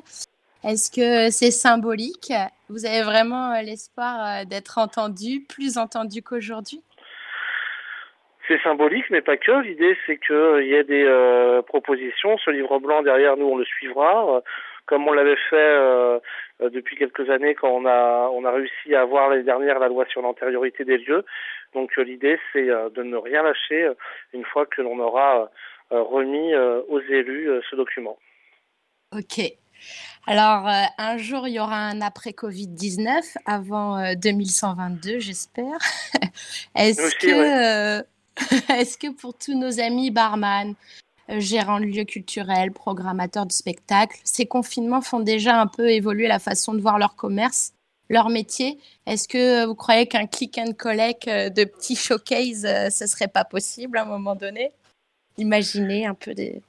Est-ce 0.63 0.89
que 0.89 1.29
c'est 1.29 1.51
symbolique? 1.51 2.31
Vous 2.69 2.85
avez 2.85 3.01
vraiment 3.01 3.53
l'espoir 3.61 4.45
d'être 4.45 4.77
entendu, 4.77 5.41
plus 5.41 5.77
entendu 5.77 6.21
qu'aujourd'hui? 6.21 6.81
C'est 8.47 8.61
symbolique, 8.61 9.05
mais 9.09 9.21
pas 9.21 9.35
que. 9.35 9.61
L'idée, 9.61 9.97
c'est 10.05 10.17
qu'il 10.17 10.67
y 10.67 10.73
ait 10.73 10.85
des 10.85 11.61
propositions. 11.67 12.37
Ce 12.37 12.49
livre 12.49 12.79
blanc, 12.79 13.01
derrière 13.01 13.35
nous, 13.35 13.45
on 13.45 13.57
le 13.57 13.65
suivra 13.65 14.41
comme 14.85 15.07
on 15.07 15.13
l'avait 15.13 15.37
fait 15.49 15.55
euh, 15.55 16.19
euh, 16.61 16.69
depuis 16.69 16.95
quelques 16.97 17.29
années 17.29 17.55
quand 17.55 17.69
on 17.69 17.85
a 17.85 18.29
on 18.33 18.45
a 18.45 18.51
réussi 18.51 18.95
à 18.95 19.01
avoir 19.01 19.29
l'année 19.29 19.43
dernière 19.43 19.79
la 19.79 19.87
loi 19.87 20.05
sur 20.05 20.21
l'antériorité 20.21 20.83
des 20.85 20.97
lieux. 20.97 21.25
Donc 21.73 21.91
euh, 21.97 22.03
l'idée 22.03 22.39
c'est 22.51 22.65
de 22.65 23.03
ne 23.03 23.17
rien 23.17 23.43
lâcher 23.43 23.89
une 24.33 24.45
fois 24.45 24.65
que 24.65 24.81
l'on 24.81 24.99
aura 24.99 25.49
remis 25.89 26.55
aux 26.55 27.01
élus 27.01 27.49
ce 27.69 27.75
document. 27.75 28.17
Ok. 29.15 29.41
Alors, 30.25 30.65
un 30.97 31.17
jour, 31.17 31.47
il 31.47 31.55
y 31.55 31.59
aura 31.59 31.75
un 31.75 32.01
après 32.01 32.31
Covid-19, 32.31 33.35
avant 33.45 34.13
2122, 34.15 35.19
j'espère. 35.19 35.77
Est-ce 36.75 37.15
que, 37.17 38.03
est-ce 38.73 38.97
que 38.97 39.11
pour 39.11 39.37
tous 39.37 39.53
nos 39.53 39.79
amis 39.79 40.09
barman, 40.09 40.69
euh, 40.69 40.73
gérant 41.29 41.79
de 41.79 41.85
lieux 41.85 42.03
culturels, 42.03 42.71
programmateurs 42.71 43.45
de 43.45 43.51
spectacles. 43.51 44.17
Ces 44.23 44.45
confinements 44.45 45.01
font 45.01 45.19
déjà 45.19 45.59
un 45.59 45.67
peu 45.67 45.89
évoluer 45.89 46.27
la 46.27 46.39
façon 46.39 46.73
de 46.73 46.81
voir 46.81 46.99
leur 46.99 47.15
commerce, 47.15 47.73
leur 48.09 48.29
métier. 48.29 48.77
Est-ce 49.05 49.27
que 49.27 49.65
vous 49.65 49.75
croyez 49.75 50.07
qu'un 50.07 50.27
click 50.27 50.57
and 50.57 50.73
collect 50.77 51.27
euh, 51.27 51.49
de 51.49 51.63
petits 51.63 51.95
showcase, 51.95 52.65
euh, 52.65 52.89
ce 52.89 53.07
serait 53.07 53.27
pas 53.27 53.45
possible 53.45 53.97
à 53.97 54.03
un 54.03 54.05
moment 54.05 54.35
donné? 54.35 54.71
Imaginez 55.37 56.05
un 56.05 56.13
peu 56.13 56.33
des, 56.33 56.61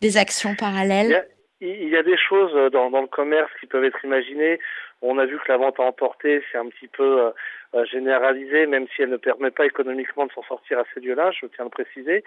des 0.00 0.16
actions 0.16 0.54
parallèles. 0.54 1.26
Il 1.60 1.88
y, 1.88 1.96
a, 1.96 2.02
des 2.02 2.18
choses 2.18 2.52
dans, 2.72 2.90
le 2.90 3.06
commerce 3.06 3.50
qui 3.58 3.66
peuvent 3.66 3.84
être 3.84 4.04
imaginées. 4.04 4.58
On 5.06 5.18
a 5.18 5.26
vu 5.26 5.38
que 5.38 5.52
la 5.52 5.58
vente 5.58 5.78
à 5.78 5.82
emporter, 5.82 6.42
c'est 6.50 6.56
un 6.56 6.68
petit 6.68 6.88
peu 6.88 7.32
euh, 7.74 7.84
généralisée, 7.84 8.66
même 8.66 8.86
si 8.94 9.02
elle 9.02 9.10
ne 9.10 9.18
permet 9.18 9.50
pas 9.50 9.66
économiquement 9.66 10.24
de 10.26 10.32
s'en 10.32 10.42
sortir 10.44 10.78
à 10.78 10.84
ces 10.94 11.00
lieux-là, 11.00 11.30
je 11.32 11.46
tiens 11.46 11.64
à 11.64 11.64
le 11.64 11.70
préciser. 11.70 12.24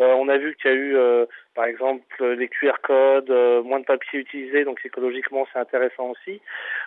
Euh, 0.00 0.14
on 0.14 0.28
a 0.28 0.38
vu 0.38 0.56
qu'il 0.56 0.70
y 0.70 0.74
a 0.74 0.76
eu, 0.76 0.96
euh, 0.96 1.26
par 1.54 1.66
exemple, 1.66 2.24
les 2.24 2.48
QR 2.48 2.80
codes, 2.82 3.30
moins 3.64 3.80
de 3.80 3.84
papier 3.84 4.20
utilisé, 4.20 4.64
donc 4.64 4.80
écologiquement 4.84 5.46
c'est 5.52 5.58
intéressant 5.58 6.10
aussi. 6.10 6.40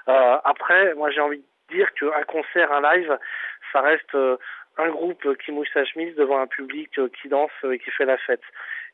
après, 0.08 0.96
moi 0.96 1.12
j'ai 1.12 1.22
envie 1.22 1.40
de 1.40 1.76
dire 1.76 1.94
qu'un 1.94 2.24
concert, 2.24 2.72
un 2.72 2.82
live, 2.96 3.18
ça 3.74 3.82
reste 3.82 4.16
un 4.78 4.90
groupe 4.90 5.38
qui 5.44 5.52
mouille 5.52 5.70
sa 5.74 5.86
chemise 5.86 6.16
devant 6.16 6.40
un 6.40 6.48
public 6.48 7.00
qui 7.22 7.28
danse 7.28 7.52
et 7.72 7.78
qui 7.78 7.92
fait 7.92 8.06
la 8.06 8.18
fête. 8.18 8.44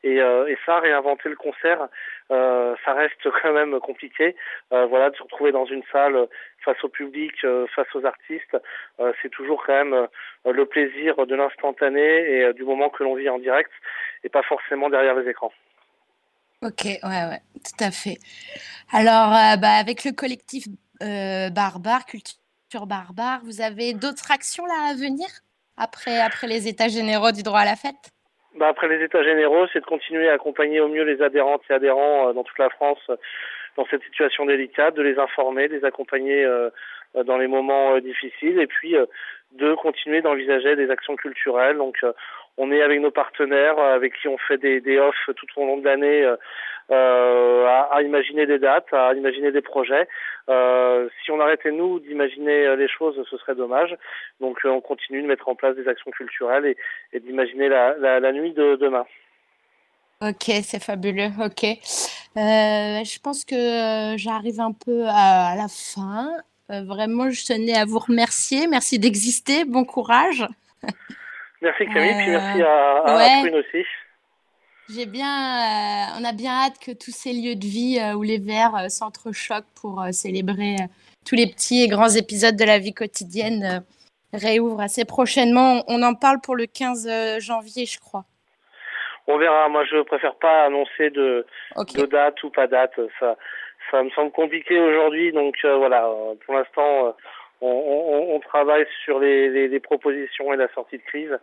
Et, 0.04 0.20
euh, 0.20 0.46
et 0.46 0.58
ça, 0.66 0.80
réinventer 0.80 1.30
le 1.30 1.36
concert, 1.36 1.80
euh, 1.80 1.86
ça 2.28 2.92
reste 2.94 3.28
quand 3.42 3.52
même 3.52 3.78
compliqué. 3.80 4.36
Euh, 4.72 4.86
voilà, 4.86 5.10
de 5.10 5.16
se 5.16 5.22
retrouver 5.22 5.52
dans 5.52 5.66
une 5.66 5.82
salle 5.92 6.28
face 6.64 6.82
au 6.82 6.88
public, 6.88 7.34
face 7.74 7.94
aux 7.94 8.04
artistes, 8.04 8.56
c'est 9.20 9.28
toujours 9.30 9.62
quand 9.66 9.84
même 9.84 10.08
le 10.46 10.66
plaisir 10.66 11.26
de 11.26 11.34
l'instantané 11.34 12.00
et 12.00 12.52
du 12.54 12.64
moment 12.64 12.88
que 12.88 13.04
l'on 13.04 13.14
vit 13.14 13.28
en 13.28 13.38
direct 13.38 13.70
et 14.22 14.30
pas 14.30 14.42
forcément 14.42 14.88
derrière 14.88 15.14
les 15.14 15.28
écrans. 15.28 15.52
Ok, 16.62 16.84
ouais, 16.84 17.00
ouais, 17.02 17.42
tout 17.56 17.84
à 17.84 17.90
fait. 17.90 18.16
Alors, 18.92 19.58
bah, 19.58 19.76
avec 19.78 20.04
le 20.04 20.12
collectif 20.12 20.64
Barbare, 21.00 22.06
Culture 22.06 22.86
Barbare, 22.86 23.40
vous 23.44 23.60
avez 23.60 23.92
d'autres 23.92 24.30
actions 24.30 24.64
là 24.64 24.90
à 24.90 24.94
venir 24.94 25.28
après, 25.76 26.20
après 26.20 26.46
les 26.46 26.68
états 26.68 26.88
généraux 26.88 27.32
du 27.32 27.42
droit 27.42 27.60
à 27.60 27.64
la 27.64 27.76
fête? 27.76 28.13
Bah 28.54 28.68
après 28.68 28.88
les 28.88 29.02
états 29.04 29.22
généraux, 29.22 29.66
c'est 29.72 29.80
de 29.80 29.84
continuer 29.84 30.28
à 30.28 30.34
accompagner 30.34 30.80
au 30.80 30.88
mieux 30.88 31.02
les 31.02 31.20
adhérentes 31.22 31.62
et 31.68 31.72
adhérents 31.72 32.28
euh, 32.28 32.32
dans 32.32 32.44
toute 32.44 32.58
la 32.58 32.70
France 32.70 33.00
euh, 33.10 33.16
dans 33.76 33.86
cette 33.86 34.04
situation 34.04 34.46
délicate, 34.46 34.94
de 34.94 35.02
les 35.02 35.18
informer, 35.18 35.66
de 35.66 35.74
les 35.74 35.84
accompagner 35.84 36.44
euh, 36.44 36.70
dans 37.26 37.36
les 37.36 37.48
moments 37.48 37.98
difficiles 37.98 38.60
et 38.60 38.68
puis 38.68 38.94
de 39.52 39.74
continuer 39.74 40.22
d'envisager 40.22 40.76
des 40.76 40.90
actions 40.90 41.16
culturelles. 41.16 41.76
Donc 41.76 41.96
on 42.56 42.70
est 42.70 42.82
avec 42.82 43.00
nos 43.00 43.10
partenaires 43.10 43.78
avec 43.78 44.14
qui 44.20 44.28
on 44.28 44.38
fait 44.38 44.58
des, 44.58 44.80
des 44.80 44.98
offs 44.98 45.30
tout 45.36 45.46
au 45.56 45.66
long 45.66 45.78
de 45.78 45.84
l'année 45.84 46.24
euh, 46.90 47.66
à, 47.66 47.96
à, 47.96 48.02
imaginer 48.02 48.46
des 48.46 48.58
dates, 48.58 48.92
à 48.92 49.14
imaginer 49.14 49.50
des 49.52 49.62
projets. 49.62 50.06
Euh, 50.50 51.08
si 51.24 51.30
on 51.30 51.40
arrêtait 51.40 51.72
nous 51.72 51.98
d'imaginer 52.00 52.76
les 52.76 52.88
choses, 52.88 53.16
ce 53.30 53.36
serait 53.38 53.54
dommage. 53.54 53.96
Donc 54.40 54.58
on 54.64 54.80
continue 54.80 55.22
de 55.22 55.26
mettre 55.26 55.48
en 55.48 55.54
place 55.54 55.76
des 55.76 55.88
actions 55.88 56.10
culturelles 56.10 56.74
et, 57.12 57.20
d'imaginer 57.20 57.68
la, 57.68 58.32
nuit 58.32 58.52
de 58.52 58.76
demain. 58.76 59.06
Ok, 60.20 60.44
c'est 60.62 60.82
fabuleux. 60.82 61.30
Ok. 61.44 61.64
Euh, 61.64 63.04
je 63.04 63.20
pense 63.20 63.44
que 63.44 64.16
j'arrive 64.16 64.60
un 64.60 64.72
peu 64.72 65.04
à, 65.06 65.54
la 65.56 65.68
fin. 65.68 66.30
Euh, 66.70 66.82
vraiment, 66.84 67.30
je 67.30 67.44
tenais 67.46 67.76
à 67.76 67.84
vous 67.84 67.98
remercier. 67.98 68.66
Merci 68.66 68.98
d'exister. 68.98 69.64
Bon 69.64 69.84
courage. 69.84 70.46
Merci 71.64 71.86
Camille, 71.86 72.14
puis 72.14 72.30
merci 72.30 72.62
à, 72.62 72.98
à, 72.98 73.16
ouais. 73.16 73.50
aussi. 73.54 73.86
J'ai 74.90 75.06
bien, 75.06 75.24
euh, 75.24 76.20
on 76.20 76.24
a 76.24 76.32
bien 76.32 76.52
hâte 76.52 76.78
que 76.78 76.92
tous 76.92 77.10
ces 77.10 77.32
lieux 77.32 77.54
de 77.54 77.64
vie 77.64 77.98
euh, 77.98 78.12
où 78.12 78.22
les 78.22 78.36
verres 78.36 78.76
euh, 78.76 78.88
s'entrechoquent 78.88 79.72
pour 79.80 80.04
célébrer 80.12 80.76
tous 81.26 81.36
les 81.36 81.46
petits 81.46 81.82
et 81.82 81.88
grands 81.88 82.10
épisodes 82.10 82.54
de 82.54 82.64
la 82.64 82.78
vie 82.78 82.92
quotidienne 82.92 83.82
réouvrent 84.34 84.82
assez 84.82 85.06
prochainement. 85.06 85.82
On 85.88 86.02
en 86.02 86.14
parle 86.14 86.42
pour 86.42 86.54
le 86.54 86.66
15 86.66 87.40
janvier, 87.40 87.86
je 87.86 87.98
crois. 87.98 88.24
On 89.26 89.38
verra. 89.38 89.70
Moi, 89.70 89.86
je 89.86 90.02
préfère 90.02 90.34
pas 90.34 90.66
annoncer 90.66 91.08
de, 91.08 91.46
de 91.78 92.04
date 92.04 92.42
ou 92.42 92.50
pas 92.50 92.66
date. 92.66 93.00
Ça, 93.18 93.36
ça 93.90 94.02
me 94.02 94.10
semble 94.10 94.32
compliqué 94.32 94.78
aujourd'hui. 94.78 95.32
Donc 95.32 95.56
voilà, 95.64 96.06
pour 96.44 96.56
l'instant, 96.56 97.16
on, 97.60 97.68
on, 97.68 98.34
on, 98.34 98.40
travaille 98.40 98.86
sur 99.04 99.18
les, 99.18 99.48
les, 99.48 99.68
les 99.68 99.80
propositions 99.80 100.52
et 100.52 100.56
la 100.56 100.68
sortie 100.74 100.98
de 100.98 101.02
crise 101.02 101.38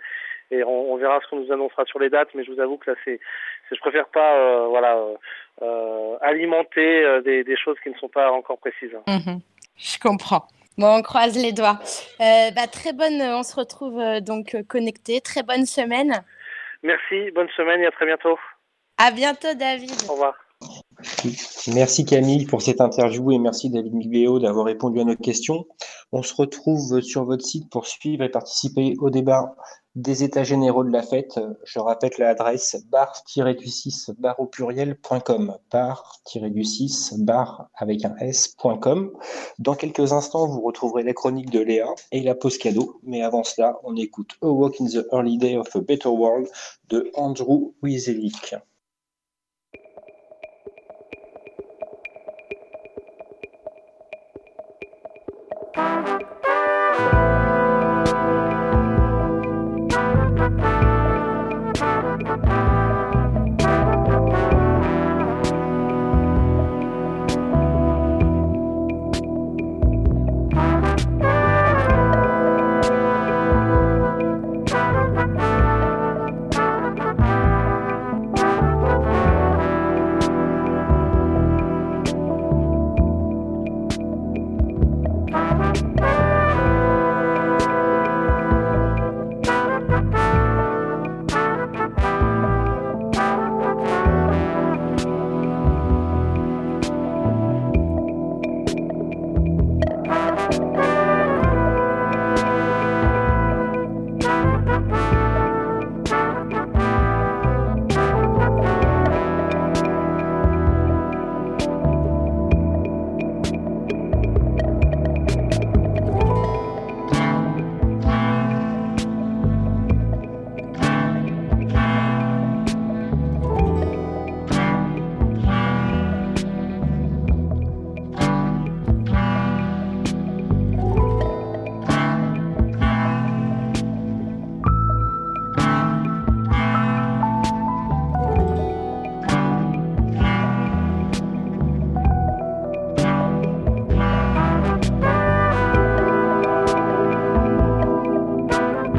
et 0.51 0.63
on, 0.63 0.95
verra 0.97 1.19
ce 1.21 1.29
qu'on 1.29 1.37
nous 1.37 1.51
annoncera 1.51 1.85
sur 1.85 1.99
les 1.99 2.09
dates. 2.09 2.29
Mais 2.35 2.43
je 2.43 2.51
vous 2.51 2.59
avoue 2.59 2.77
que 2.77 2.91
là, 2.91 2.97
c'est, 3.05 3.19
je 3.71 3.79
préfère 3.79 4.07
pas, 4.07 4.35
euh, 4.35 4.67
voilà, 4.67 4.97
euh, 4.97 5.15
euh, 5.61 6.17
alimenter 6.21 7.21
des, 7.23 7.57
choses 7.57 7.77
qui 7.81 7.89
ne 7.89 7.95
sont 7.95 8.09
pas 8.09 8.31
encore 8.31 8.59
précises. 8.59 8.95
Mhm. 9.07 9.39
je 9.77 9.99
comprends. 9.99 10.45
Bon, 10.77 10.97
on 10.97 11.01
croise 11.01 11.41
les 11.41 11.51
doigts. 11.51 11.79
Bah, 12.19 12.67
très 12.71 12.93
bonne, 12.93 13.21
on 13.21 13.43
se 13.43 13.55
retrouve 13.55 14.01
donc 14.21 14.55
connectés. 14.67 15.21
Très 15.21 15.43
bonne 15.43 15.65
semaine. 15.65 16.23
Merci, 16.83 17.31
bonne 17.31 17.49
semaine 17.55 17.81
et 17.81 17.87
à 17.87 17.91
très 17.91 18.05
bientôt. 18.05 18.37
À 18.97 19.11
bientôt, 19.11 19.53
David. 19.55 19.91
Au 20.09 20.13
revoir. 20.13 20.35
Merci 21.73 22.05
Camille 22.05 22.45
pour 22.45 22.61
cette 22.61 22.81
interview 22.81 23.31
et 23.31 23.39
merci 23.39 23.69
David 23.69 23.93
Miglio 23.93 24.39
d'avoir 24.39 24.65
répondu 24.65 24.99
à 24.99 25.03
nos 25.03 25.15
questions. 25.15 25.65
On 26.11 26.23
se 26.23 26.33
retrouve 26.35 27.01
sur 27.01 27.25
votre 27.25 27.45
site 27.45 27.69
pour 27.69 27.87
suivre 27.87 28.23
et 28.23 28.29
participer 28.29 28.95
au 28.99 29.09
débat 29.09 29.55
des 29.95 30.23
états 30.23 30.43
généraux 30.43 30.83
de 30.83 30.91
la 30.91 31.03
fête. 31.03 31.39
Je 31.63 31.79
rappelle 31.79 32.11
l'adresse 32.17 32.77
bar-du6 32.89 34.13
bar 34.17 34.39
au 34.39 34.45
pluriel.com 34.45 35.57
bar-du6 35.71 37.23
bar 37.23 37.69
avec 37.75 38.05
un 38.05 38.15
s.com. 38.17 39.11
Dans 39.59 39.75
quelques 39.75 40.13
instants, 40.13 40.47
vous 40.47 40.61
retrouverez 40.61 41.03
la 41.03 41.13
chronique 41.13 41.49
de 41.49 41.59
Léa 41.59 41.87
et 42.11 42.21
la 42.21 42.35
pause 42.35 42.57
cadeau. 42.57 42.99
Mais 43.03 43.21
avant 43.21 43.43
cela, 43.43 43.77
on 43.83 43.95
écoute 43.95 44.31
A 44.41 44.47
Walk 44.47 44.79
in 44.79 44.85
the 44.85 45.05
Early 45.11 45.37
Day 45.37 45.57
of 45.57 45.75
a 45.75 45.79
Better 45.79 46.09
World 46.09 46.47
de 46.89 47.11
Andrew 47.15 47.73
Wieselick. 47.81 48.55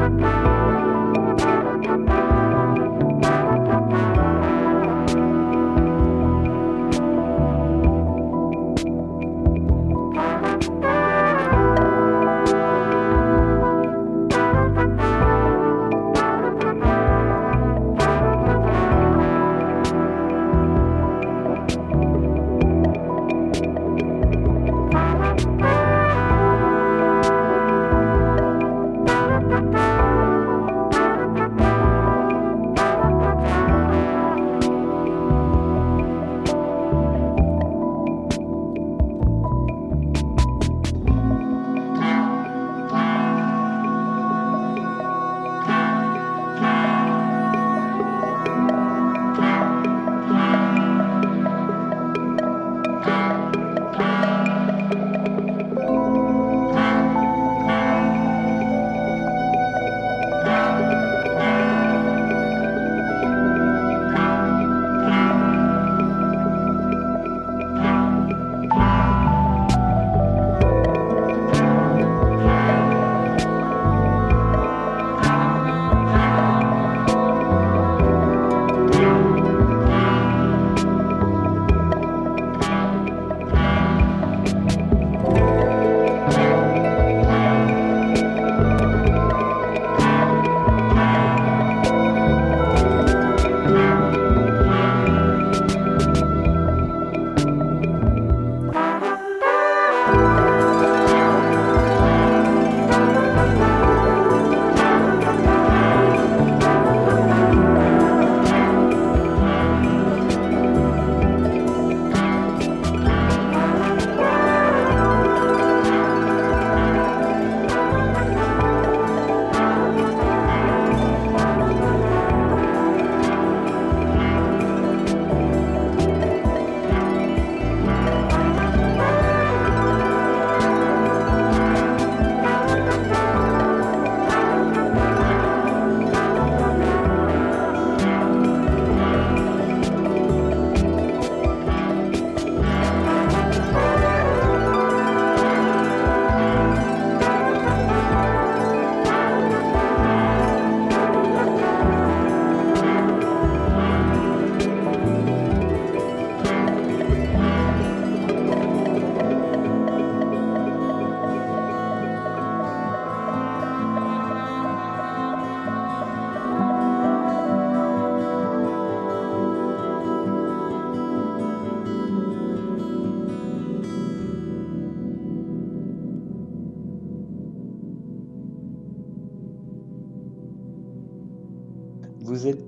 Música 0.09 0.72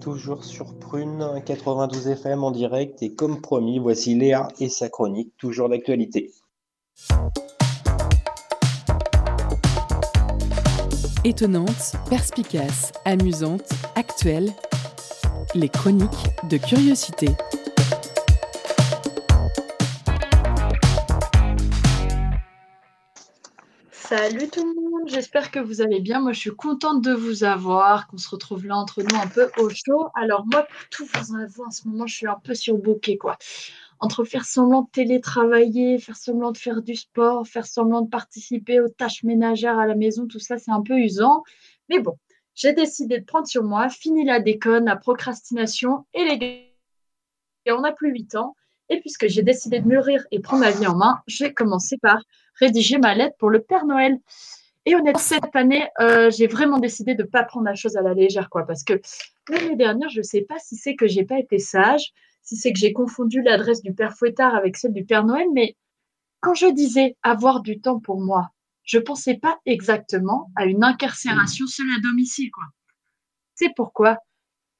toujours 0.06 0.44
sur 0.44 0.78
Prune 0.78 1.42
92 1.44 2.10
FM 2.10 2.44
en 2.44 2.52
direct 2.52 3.02
et 3.02 3.16
comme 3.16 3.42
promis, 3.42 3.80
voici 3.80 4.14
Léa 4.14 4.50
et 4.60 4.70
sa 4.70 4.88
chronique, 4.88 5.34
toujours 5.36 5.68
d'actualité. 5.68 6.32
Étonnante, 11.24 11.96
perspicace, 12.08 12.92
amusante, 13.04 13.68
actuelle, 13.96 14.52
les 15.56 15.70
chroniques 15.70 16.28
de 16.52 16.58
curiosité. 16.58 17.30
Salut 23.92 24.50
tout 24.50 24.62
le 24.64 24.82
monde, 24.82 24.85
j'espère 25.08 25.52
que 25.52 25.60
vous 25.60 25.82
allez 25.82 26.00
bien. 26.00 26.20
Moi, 26.20 26.34
je 26.34 26.40
suis 26.40 26.56
contente 26.56 27.04
de 27.04 27.14
vous 27.14 27.44
avoir, 27.44 28.08
qu'on 28.08 28.18
se 28.18 28.30
retrouve 28.30 28.66
là 28.66 28.78
entre 28.78 29.02
nous 29.02 29.16
un 29.16 29.28
peu 29.28 29.50
au 29.58 29.70
chaud. 29.70 30.10
Alors 30.16 30.46
moi, 30.52 30.64
pour 30.64 30.90
tout 30.90 31.06
vous 31.06 31.36
avouer, 31.36 31.66
en 31.66 31.72
ce 31.72 31.88
moment, 31.88 32.08
je 32.08 32.16
suis 32.16 32.28
un 32.28 32.40
peu 32.44 32.54
surbooké, 32.54 33.18
quoi. 33.18 33.38
Entre 34.00 34.24
faire 34.24 34.46
semblant 34.46 34.82
de 34.84 34.90
télétravailler, 34.92 36.00
faire 36.00 36.18
semblant 36.18 36.52
de 36.52 36.58
faire 36.58 36.82
du 36.82 36.96
sport, 36.96 37.48
faire 37.48 37.66
semblant 37.66 38.02
de 38.02 38.10
participer 38.10 38.80
aux 38.82 38.90
tâches 38.90 39.24
ménagères 39.24 39.80
à 39.80 39.88
la 39.88 39.96
maison, 39.96 40.28
tout 40.28 40.40
ça, 40.40 40.58
c'est 40.58 40.72
un 40.72 40.82
peu 40.82 40.98
usant. 40.98 41.44
Mais 41.90 42.00
bon, 42.00 42.18
j'ai 42.56 42.74
décidé 42.74 43.20
de 43.20 43.26
prendre 43.26 43.48
sur 43.48 43.64
moi, 43.64 43.90
fini 43.90 44.26
la 44.26 44.40
déconne, 44.40 44.86
la 44.86 44.96
procrastination 44.96 46.06
et 46.14 46.26
les 46.26 46.38
gars, 46.38 47.78
on 47.78 47.82
n'a 47.82 47.92
plus 47.92 48.12
8 48.12 48.36
ans. 48.36 48.56
Et 48.90 49.00
puisque 49.00 49.28
j'ai 49.28 49.42
décidé 49.42 49.80
de 49.80 49.88
mûrir 49.88 50.26
et 50.30 50.40
prendre 50.40 50.62
ma 50.62 50.72
vie 50.72 50.86
en 50.86 50.96
main, 50.96 51.22
j'ai 51.26 51.54
commencé 51.54 51.98
par 51.98 52.20
rédiger 52.60 52.98
ma 53.00 53.16
lettre 53.16 53.36
pour 53.40 53.50
le 53.50 53.62
Père 53.62 53.86
Noël. 53.86 54.20
Et 54.86 54.96
honnêtement, 54.96 55.20
cette 55.20 55.56
année, 55.56 55.88
euh, 56.00 56.30
j'ai 56.30 56.48
vraiment 56.48 56.78
décidé 56.78 57.16
de 57.16 57.24
ne 57.24 57.28
pas 57.28 57.44
prendre 57.44 57.66
la 57.66 57.76
chose 57.76 57.98
à 57.98 58.02
la 58.02 58.14
légère, 58.14 58.50
quoi, 58.50 58.66
parce 58.66 58.84
que 58.84 59.02
l'année 59.50 59.76
dernière, 59.76 60.10
je 60.10 60.20
ne 60.20 60.24
sais 60.24 60.42
pas 60.42 60.60
si 60.60 60.76
c'est 60.76 60.96
que 60.96 61.08
j'ai 61.08 61.26
pas 61.26 61.40
été 61.40 61.58
sage, 61.58 62.14
si 62.44 62.56
c'est 62.56 62.72
que 62.72 62.80
j'ai 62.80 62.94
confondu 62.94 63.42
l'adresse 63.42 63.82
du 63.82 63.94
Père 63.94 64.16
Fouettard 64.16 64.54
avec 64.54 64.78
celle 64.78 64.94
du 64.94 65.04
Père 65.04 65.26
Noël, 65.26 65.48
mais 65.54 65.76
quand 66.40 66.54
je 66.54 66.68
disais 66.68 67.18
avoir 67.24 67.62
du 67.62 67.82
temps 67.82 68.00
pour 68.00 68.22
moi, 68.22 68.52
je 68.84 69.00
ne 69.00 69.04
pensais 69.04 69.36
pas 69.36 69.60
exactement 69.66 70.52
à 70.56 70.66
une 70.66 70.84
incarcération 70.84 71.66
seule 71.66 71.90
à 71.98 72.00
domicile, 72.02 72.52
quoi. 72.52 72.66
C'est 73.56 73.74
pourquoi 73.76 74.20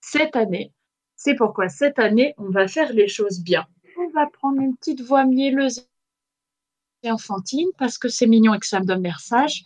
cette 0.02 0.36
année, 0.36 0.72
c'est 1.16 1.34
pourquoi 1.34 1.70
cette 1.70 1.98
année, 1.98 2.36
on 2.38 2.50
va 2.50 2.68
faire 2.68 2.94
les 2.94 3.08
choses 3.08 3.40
bien. 3.42 3.66
On 3.98 4.10
va 4.10 4.28
prendre 4.28 4.62
une 4.62 4.76
petite 4.76 5.02
voix 5.02 5.26
mielleuse 5.26 5.88
enfantine 7.06 7.70
parce 7.78 7.98
que 7.98 8.10
c'est 8.10 8.28
mignon 8.28 8.54
et 8.54 8.60
que 8.60 8.68
ça 8.68 8.80
me 8.80 8.86
donne 8.86 9.04
l'air 9.04 9.20
sage. 9.20 9.64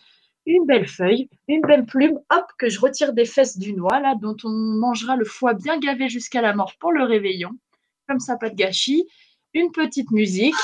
Une 0.49 0.65
belle 0.65 0.87
feuille, 0.87 1.29
une 1.47 1.61
belle 1.61 1.85
plume, 1.85 2.19
hop, 2.31 2.45
que 2.57 2.69
je 2.69 2.79
retire 2.79 3.13
des 3.13 3.25
fesses 3.25 3.59
du 3.59 3.73
noix, 3.73 3.99
là, 3.99 4.15
dont 4.19 4.35
on 4.43 4.49
mangera 4.49 5.15
le 5.15 5.23
foie 5.23 5.53
bien 5.53 5.77
gavé 5.77 6.09
jusqu'à 6.09 6.41
la 6.41 6.55
mort 6.55 6.73
pour 6.79 6.91
le 6.91 7.03
réveillon. 7.03 7.51
Comme 8.07 8.19
ça, 8.19 8.35
pas 8.35 8.49
de 8.49 8.55
gâchis. 8.55 9.05
Une 9.53 9.71
petite 9.71 10.09
musique. 10.09 10.55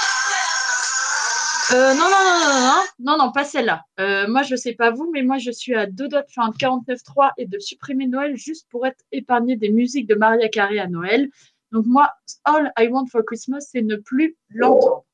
Euh, 1.71 1.93
non, 1.93 1.99
non, 1.99 2.09
non, 2.09 2.39
non, 2.39 2.61
non, 2.61 2.83
non, 2.97 3.25
non, 3.25 3.31
pas 3.31 3.43
celle-là. 3.43 3.83
Euh, 3.99 4.27
moi, 4.27 4.41
je 4.41 4.55
sais 4.55 4.73
pas 4.73 4.89
vous, 4.89 5.11
mais 5.13 5.21
moi, 5.21 5.37
je 5.37 5.51
suis 5.51 5.75
à 5.75 5.85
deux 5.85 6.07
doigts 6.07 6.23
de 6.23 6.31
faire 6.31 6.45
un 6.45 6.51
49.3 6.51 7.33
et 7.37 7.45
de 7.45 7.59
supprimer 7.59 8.07
Noël 8.07 8.35
juste 8.35 8.67
pour 8.71 8.87
être 8.87 9.03
épargné 9.11 9.55
des 9.55 9.69
musiques 9.69 10.07
de 10.07 10.15
Maria 10.15 10.49
Carey 10.49 10.79
à 10.79 10.87
Noël. 10.87 11.29
Donc, 11.71 11.85
moi, 11.85 12.11
all 12.43 12.71
I 12.79 12.87
want 12.87 13.05
for 13.11 13.23
Christmas, 13.23 13.67
c'est 13.71 13.83
ne 13.83 13.97
plus 13.97 14.35
l'entendre. 14.49 15.05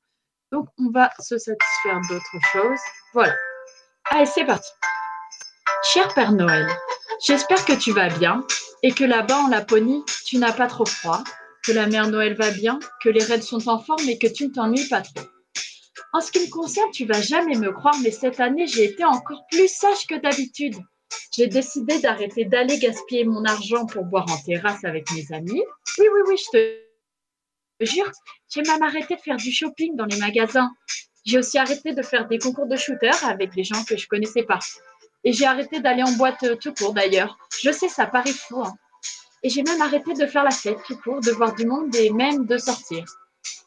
Donc, 0.54 0.70
on 0.80 0.92
va 0.92 1.12
se 1.20 1.38
satisfaire 1.38 2.00
d'autres 2.10 2.46
choses. 2.54 2.80
Voilà. 3.14 3.34
Allez, 4.10 4.26
c'est 4.26 4.46
parti. 4.46 4.70
Cher 5.94 6.14
Père 6.14 6.32
Noël, 6.32 6.68
j'espère 7.26 7.64
que 7.66 7.74
tu 7.74 7.92
vas 7.92 8.10
bien 8.10 8.46
et 8.84 8.92
que 8.92 9.04
là-bas 9.04 9.44
en 9.44 9.48
Laponie, 9.48 10.04
tu 10.26 10.38
n'as 10.38 10.52
pas 10.54 10.68
trop 10.68 10.86
froid, 10.86 11.24
que 11.64 11.72
la 11.72 11.88
mère 11.88 12.08
Noël 12.10 12.36
va 12.36 12.52
bien, 12.52 12.80
que 13.04 13.10
les 13.10 13.24
raids 13.24 13.42
sont 13.42 13.70
en 13.70 13.80
forme 13.80 14.08
et 14.10 14.18
que 14.18 14.28
tu 14.28 14.48
ne 14.48 14.54
t'ennuies 14.54 14.88
pas 14.88 15.02
trop. 15.02 15.26
En 16.14 16.20
ce 16.20 16.32
qui 16.32 16.40
me 16.40 16.50
concerne, 16.50 16.92
tu 16.92 17.06
vas 17.06 17.22
jamais 17.22 17.56
me 17.56 17.72
croire, 17.72 17.96
mais 18.04 18.12
cette 18.12 18.40
année, 18.40 18.68
j'ai 18.68 18.86
été 18.86 19.06
encore 19.06 19.46
plus 19.50 19.70
sage 19.70 20.08
que 20.08 20.16
d'habitude. 20.16 20.76
J'ai 21.34 21.48
décidé 21.48 22.00
d'arrêter 22.00 22.46
d'aller 22.46 22.78
gaspiller 22.80 23.24
mon 23.24 23.46
argent 23.46 23.86
pour 23.86 24.04
boire 24.06 24.26
en 24.30 24.38
terrasse 24.38 24.84
avec 24.84 25.10
mes 25.12 25.32
amis. 25.34 25.64
Oui, 25.98 26.06
oui, 26.14 26.22
oui, 26.28 26.38
je 26.38 26.58
te 26.58 27.86
jure, 27.86 28.12
j'ai 28.50 28.62
même 28.64 28.84
arrêté 28.84 29.16
de 29.16 29.22
faire 29.22 29.38
du 29.38 29.52
shopping 29.52 29.96
dans 29.96 30.06
les 30.06 30.18
magasins. 30.18 30.70
J'ai 31.24 31.38
aussi 31.38 31.58
arrêté 31.58 31.94
de 31.94 32.02
faire 32.02 32.28
des 32.28 32.40
concours 32.40 32.68
de 32.68 32.76
shooter 32.76 33.12
avec 33.26 33.54
des 33.54 33.64
gens 33.64 33.84
que 33.84 33.98
je 33.98 34.08
connaissais 34.08 34.44
pas. 34.44 34.60
Et 35.24 35.34
j'ai 35.34 35.46
arrêté 35.46 35.80
d'aller 35.80 36.04
en 36.04 36.12
boîte 36.14 36.44
euh, 36.44 36.56
tout 36.56 36.74
court 36.74 36.94
d'ailleurs. 36.94 37.38
Je 37.62 37.72
sais, 37.72 37.88
ça 37.90 38.08
paraît 38.08 38.34
fou. 38.34 38.62
Hein. 38.64 38.74
Et 39.44 39.50
j'ai 39.50 39.64
même 39.64 39.82
arrêté 39.82 40.14
de 40.14 40.26
faire 40.26 40.44
la 40.44 40.52
fête 40.52 40.80
tout 40.86 40.98
court, 40.98 41.22
de 41.22 41.32
voir 41.32 41.54
du 41.54 41.66
monde 41.66 41.96
et 41.96 42.10
même 42.12 42.46
de 42.46 42.58
sortir. 42.58 43.06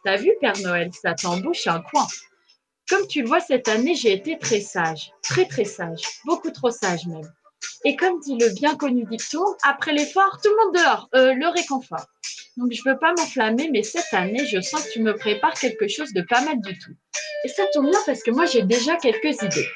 T'as 0.04 0.16
vu, 0.16 0.32
Père 0.40 0.58
Noël, 0.60 0.90
ça 0.92 1.14
t'embouche 1.14 1.66
un 1.66 1.80
coin. 1.80 2.06
Comme 2.88 3.06
tu 3.06 3.22
le 3.22 3.28
vois, 3.28 3.40
cette 3.40 3.68
année, 3.68 3.94
j'ai 3.94 4.12
été 4.12 4.38
très 4.38 4.60
sage. 4.60 5.12
Très, 5.22 5.46
très 5.46 5.64
sage. 5.64 6.02
Beaucoup 6.24 6.50
trop 6.50 6.70
sage 6.70 7.06
même. 7.06 7.30
Et 7.84 7.96
comme 7.96 8.18
dit 8.20 8.36
le 8.38 8.54
bien 8.54 8.76
connu 8.76 9.04
dicton, 9.04 9.44
après 9.62 9.92
l'effort, 9.92 10.40
tout 10.42 10.50
le 10.50 10.64
monde 10.64 10.74
dehors. 10.74 11.08
Euh, 11.14 11.34
le 11.34 11.48
réconfort. 11.48 12.06
Donc, 12.56 12.72
je 12.72 12.80
ne 12.86 12.92
veux 12.92 12.98
pas 12.98 13.12
m'enflammer, 13.18 13.68
mais 13.72 13.82
cette 13.82 14.12
année, 14.12 14.46
je 14.46 14.60
sens 14.60 14.86
que 14.86 14.92
tu 14.92 15.02
me 15.02 15.14
prépares 15.14 15.54
quelque 15.54 15.88
chose 15.88 16.12
de 16.12 16.22
pas 16.22 16.40
mal 16.42 16.60
du 16.60 16.78
tout. 16.78 16.92
Et 17.44 17.48
ça 17.48 17.64
tombe 17.72 17.90
bien 17.90 17.98
parce 18.06 18.22
que 18.22 18.30
moi, 18.30 18.46
j'ai 18.46 18.62
déjà 18.62 18.96
quelques 18.96 19.42
idées. 19.42 19.66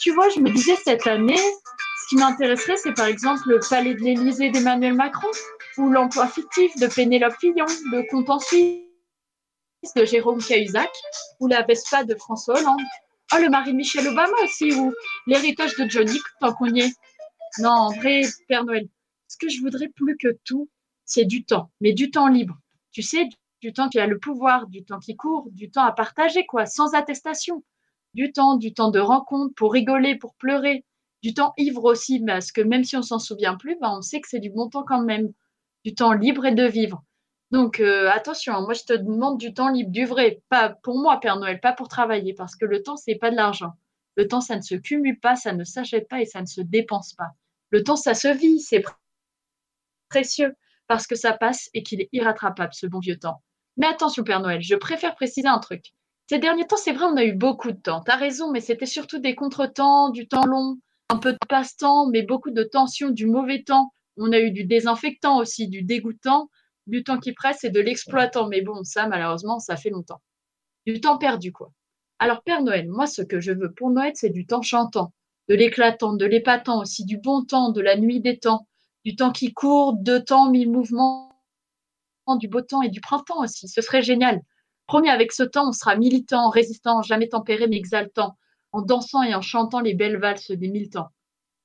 Tu 0.00 0.12
vois, 0.12 0.28
je 0.28 0.40
me 0.40 0.50
disais 0.50 0.76
cette 0.84 1.06
année, 1.06 1.36
ce 1.36 2.08
qui 2.08 2.16
m'intéresserait, 2.16 2.76
c'est 2.76 2.92
par 2.92 3.06
exemple 3.06 3.42
le 3.46 3.58
palais 3.68 3.94
de 3.94 4.00
l'Élysée 4.00 4.50
d'Emmanuel 4.50 4.94
Macron, 4.94 5.30
ou 5.78 5.90
l'emploi 5.90 6.28
fictif 6.28 6.76
de 6.76 6.86
Pénélope 6.86 7.34
Fillon, 7.40 7.66
le 7.90 8.08
compte 8.10 8.28
en 8.28 8.38
Suisse 8.38 8.82
de 9.96 10.04
Jérôme 10.04 10.42
Cahuzac, 10.42 10.90
ou 11.40 11.46
la 11.46 11.62
Vespa 11.62 12.04
de 12.04 12.14
François 12.14 12.60
Hollande. 12.60 12.80
Oh, 13.32 13.38
le 13.40 13.48
mari 13.48 13.72
Michel 13.72 14.06
Obama 14.06 14.36
aussi, 14.42 14.72
ou 14.72 14.92
l'héritage 15.26 15.74
de 15.76 15.88
Johnny, 15.88 16.18
tant 16.40 16.52
qu'on 16.52 16.72
y 16.72 16.80
est. 16.80 16.94
Non, 17.58 17.70
en 17.70 17.92
vrai, 17.92 18.22
Père 18.48 18.64
Noël, 18.64 18.88
ce 19.28 19.36
que 19.36 19.48
je 19.48 19.60
voudrais 19.60 19.88
plus 19.88 20.16
que 20.16 20.36
tout, 20.44 20.68
c'est 21.04 21.24
du 21.24 21.44
temps, 21.44 21.70
mais 21.80 21.92
du 21.92 22.10
temps 22.10 22.28
libre. 22.28 22.58
Tu 22.92 23.02
sais, 23.02 23.28
du 23.60 23.72
temps 23.72 23.88
qui 23.88 23.98
a 23.98 24.06
le 24.06 24.18
pouvoir, 24.18 24.66
du 24.68 24.84
temps 24.84 24.98
qui 24.98 25.16
court, 25.16 25.48
du 25.50 25.70
temps 25.70 25.84
à 25.84 25.92
partager, 25.92 26.46
quoi, 26.46 26.66
sans 26.66 26.94
attestation. 26.94 27.64
Du 28.12 28.30
temps, 28.30 28.56
du 28.56 28.74
temps 28.74 28.90
de 28.90 29.00
rencontre, 29.00 29.54
pour 29.54 29.72
rigoler, 29.72 30.16
pour 30.16 30.34
pleurer. 30.34 30.84
Du 31.22 31.34
temps 31.34 31.54
ivre 31.56 31.84
aussi, 31.84 32.20
parce 32.24 32.52
que 32.52 32.60
même 32.60 32.84
si 32.84 32.96
on 32.96 33.02
s'en 33.02 33.18
souvient 33.18 33.56
plus, 33.56 33.76
ben, 33.80 33.96
on 33.96 34.02
sait 34.02 34.20
que 34.20 34.28
c'est 34.28 34.38
du 34.40 34.50
bon 34.50 34.68
temps 34.68 34.84
quand 34.86 35.02
même. 35.02 35.32
Du 35.84 35.94
temps 35.94 36.12
libre 36.12 36.44
et 36.46 36.54
de 36.54 36.66
vivre. 36.66 37.02
Donc 37.54 37.78
euh, 37.78 38.10
attention, 38.10 38.62
moi 38.62 38.74
je 38.74 38.82
te 38.82 38.92
demande 38.92 39.38
du 39.38 39.54
temps 39.54 39.68
libre, 39.68 39.92
du 39.92 40.06
vrai, 40.06 40.42
pas 40.48 40.70
pour 40.70 40.98
moi 40.98 41.20
Père 41.20 41.36
Noël, 41.36 41.60
pas 41.60 41.72
pour 41.72 41.86
travailler, 41.86 42.34
parce 42.34 42.56
que 42.56 42.64
le 42.64 42.82
temps 42.82 42.96
c'est 42.96 43.14
pas 43.14 43.30
de 43.30 43.36
l'argent. 43.36 43.74
Le 44.16 44.26
temps 44.26 44.40
ça 44.40 44.56
ne 44.56 44.60
se 44.60 44.74
cumule 44.74 45.20
pas, 45.20 45.36
ça 45.36 45.52
ne 45.52 45.62
s'achète 45.62 46.08
pas 46.08 46.20
et 46.20 46.26
ça 46.26 46.40
ne 46.40 46.46
se 46.46 46.60
dépense 46.60 47.12
pas. 47.12 47.28
Le 47.70 47.84
temps 47.84 47.94
ça 47.94 48.14
se 48.14 48.26
vit, 48.26 48.58
c'est 48.58 48.82
précieux 50.08 50.56
parce 50.88 51.06
que 51.06 51.14
ça 51.14 51.32
passe 51.32 51.70
et 51.74 51.84
qu'il 51.84 52.00
est 52.00 52.08
irrattrapable, 52.10 52.74
ce 52.74 52.88
bon 52.88 52.98
vieux 52.98 53.20
temps. 53.20 53.40
Mais 53.76 53.86
attention, 53.86 54.24
Père 54.24 54.40
Noël, 54.40 54.60
je 54.60 54.74
préfère 54.74 55.14
préciser 55.14 55.46
un 55.46 55.60
truc. 55.60 55.92
Ces 56.28 56.40
derniers 56.40 56.66
temps, 56.66 56.76
c'est 56.76 56.92
vrai, 56.92 57.04
on 57.04 57.16
a 57.16 57.22
eu 57.22 57.34
beaucoup 57.34 57.70
de 57.70 57.80
temps. 57.80 58.00
T'as 58.00 58.16
raison, 58.16 58.50
mais 58.50 58.60
c'était 58.60 58.84
surtout 58.84 59.20
des 59.20 59.36
contretemps, 59.36 60.10
du 60.10 60.26
temps 60.26 60.44
long, 60.44 60.78
un 61.08 61.18
peu 61.18 61.32
de 61.32 61.38
passe-temps, 61.48 62.08
mais 62.10 62.22
beaucoup 62.22 62.50
de 62.50 62.64
tension, 62.64 63.10
du 63.10 63.28
mauvais 63.28 63.62
temps. 63.62 63.92
On 64.16 64.32
a 64.32 64.40
eu 64.40 64.50
du 64.50 64.64
désinfectant 64.64 65.38
aussi, 65.38 65.68
du 65.68 65.82
dégoûtant, 65.82 66.48
du 66.86 67.04
temps 67.04 67.18
qui 67.18 67.32
presse 67.32 67.64
et 67.64 67.70
de 67.70 67.80
l'exploitant. 67.80 68.48
Mais 68.48 68.62
bon, 68.62 68.84
ça, 68.84 69.06
malheureusement, 69.06 69.58
ça 69.58 69.76
fait 69.76 69.90
longtemps. 69.90 70.20
Du 70.86 71.00
temps 71.00 71.18
perdu, 71.18 71.52
quoi. 71.52 71.72
Alors, 72.18 72.42
Père 72.42 72.62
Noël, 72.62 72.88
moi, 72.88 73.06
ce 73.06 73.22
que 73.22 73.40
je 73.40 73.52
veux 73.52 73.72
pour 73.72 73.90
Noël, 73.90 74.12
c'est 74.14 74.30
du 74.30 74.46
temps 74.46 74.62
chantant, 74.62 75.12
de 75.48 75.54
l'éclatant, 75.54 76.14
de 76.14 76.26
l'épatant 76.26 76.80
aussi, 76.80 77.04
du 77.04 77.18
bon 77.18 77.44
temps, 77.44 77.70
de 77.70 77.80
la 77.80 77.96
nuit 77.96 78.20
des 78.20 78.38
temps, 78.38 78.66
du 79.04 79.16
temps 79.16 79.32
qui 79.32 79.52
court, 79.52 79.94
deux 79.94 80.22
temps, 80.22 80.50
mille 80.50 80.70
mouvements, 80.70 81.34
du 82.38 82.48
beau 82.48 82.62
temps 82.62 82.82
et 82.82 82.88
du 82.88 83.00
printemps 83.00 83.42
aussi. 83.42 83.68
Ce 83.68 83.82
serait 83.82 84.02
génial. 84.02 84.40
Premier, 84.86 85.10
avec 85.10 85.32
ce 85.32 85.42
temps, 85.42 85.68
on 85.68 85.72
sera 85.72 85.96
militant, 85.96 86.50
résistant, 86.50 87.02
jamais 87.02 87.28
tempéré, 87.28 87.66
mais 87.66 87.76
exaltant, 87.76 88.36
en 88.72 88.82
dansant 88.82 89.22
et 89.22 89.34
en 89.34 89.42
chantant 89.42 89.80
les 89.80 89.94
belles 89.94 90.18
valses 90.18 90.50
des 90.50 90.68
mille 90.68 90.90
temps. 90.90 91.08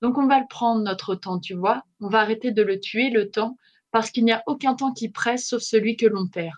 Donc 0.01 0.17
on 0.17 0.27
va 0.27 0.39
le 0.39 0.47
prendre, 0.49 0.81
notre 0.81 1.15
temps, 1.15 1.39
tu 1.39 1.53
vois. 1.53 1.83
On 1.99 2.07
va 2.07 2.19
arrêter 2.19 2.51
de 2.51 2.61
le 2.61 2.79
tuer, 2.79 3.09
le 3.09 3.29
temps, 3.29 3.57
parce 3.91 4.11
qu'il 4.11 4.25
n'y 4.25 4.31
a 4.31 4.43
aucun 4.47 4.75
temps 4.75 4.93
qui 4.93 5.09
presse 5.09 5.47
sauf 5.47 5.61
celui 5.61 5.97
que 5.97 6.05
l'on 6.05 6.27
perd. 6.27 6.55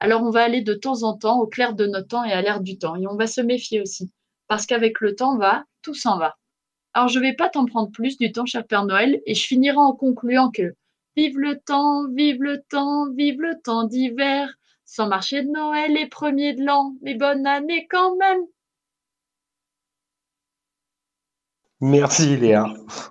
Alors 0.00 0.22
on 0.22 0.30
va 0.30 0.42
aller 0.42 0.62
de 0.62 0.74
temps 0.74 1.02
en 1.02 1.16
temps 1.16 1.40
au 1.40 1.46
clair 1.46 1.74
de 1.74 1.86
notre 1.86 2.08
temps 2.08 2.24
et 2.24 2.32
à 2.32 2.42
l'air 2.42 2.60
du 2.60 2.78
temps. 2.78 2.96
Et 2.96 3.06
on 3.06 3.16
va 3.16 3.26
se 3.26 3.40
méfier 3.40 3.80
aussi, 3.80 4.10
parce 4.48 4.66
qu'avec 4.66 5.00
le 5.00 5.14
temps 5.14 5.36
va, 5.36 5.64
tout 5.82 5.94
s'en 5.94 6.18
va. 6.18 6.36
Alors, 6.92 7.08
je 7.08 7.20
ne 7.20 7.24
vais 7.24 7.34
pas 7.34 7.48
t'en 7.48 7.66
prendre 7.66 7.92
plus 7.92 8.18
du 8.18 8.32
temps, 8.32 8.46
cher 8.46 8.66
Père 8.66 8.84
Noël, 8.84 9.20
et 9.24 9.34
je 9.34 9.46
finirai 9.46 9.76
en 9.76 9.94
concluant 9.94 10.50
que 10.50 10.74
Vive 11.16 11.38
le 11.38 11.58
temps, 11.60 12.08
vive 12.08 12.42
le 12.42 12.62
temps, 12.62 13.10
vive 13.12 13.40
le 13.40 13.60
temps 13.60 13.84
d'hiver, 13.84 14.54
sans 14.84 15.08
marché 15.08 15.42
de 15.42 15.48
Noël 15.48 15.96
et 15.96 16.06
premier 16.08 16.54
de 16.54 16.64
l'an, 16.64 16.94
mais 17.02 17.14
bonne 17.14 17.46
année 17.46 17.86
quand 17.90 18.16
même. 18.16 18.40
Merci 21.82 22.36
Léa. 22.36 22.66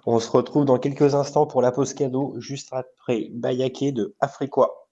On 0.05 0.19
se 0.19 0.29
retrouve 0.29 0.65
dans 0.65 0.77
quelques 0.77 1.15
instants 1.15 1.47
pour 1.47 1.61
la 1.61 1.71
pause 1.71 1.95
cadeau, 1.95 2.35
juste 2.37 2.69
après 2.71 3.29
Bayake 3.31 3.93
de 3.93 4.15
Afriquois. 4.19 4.88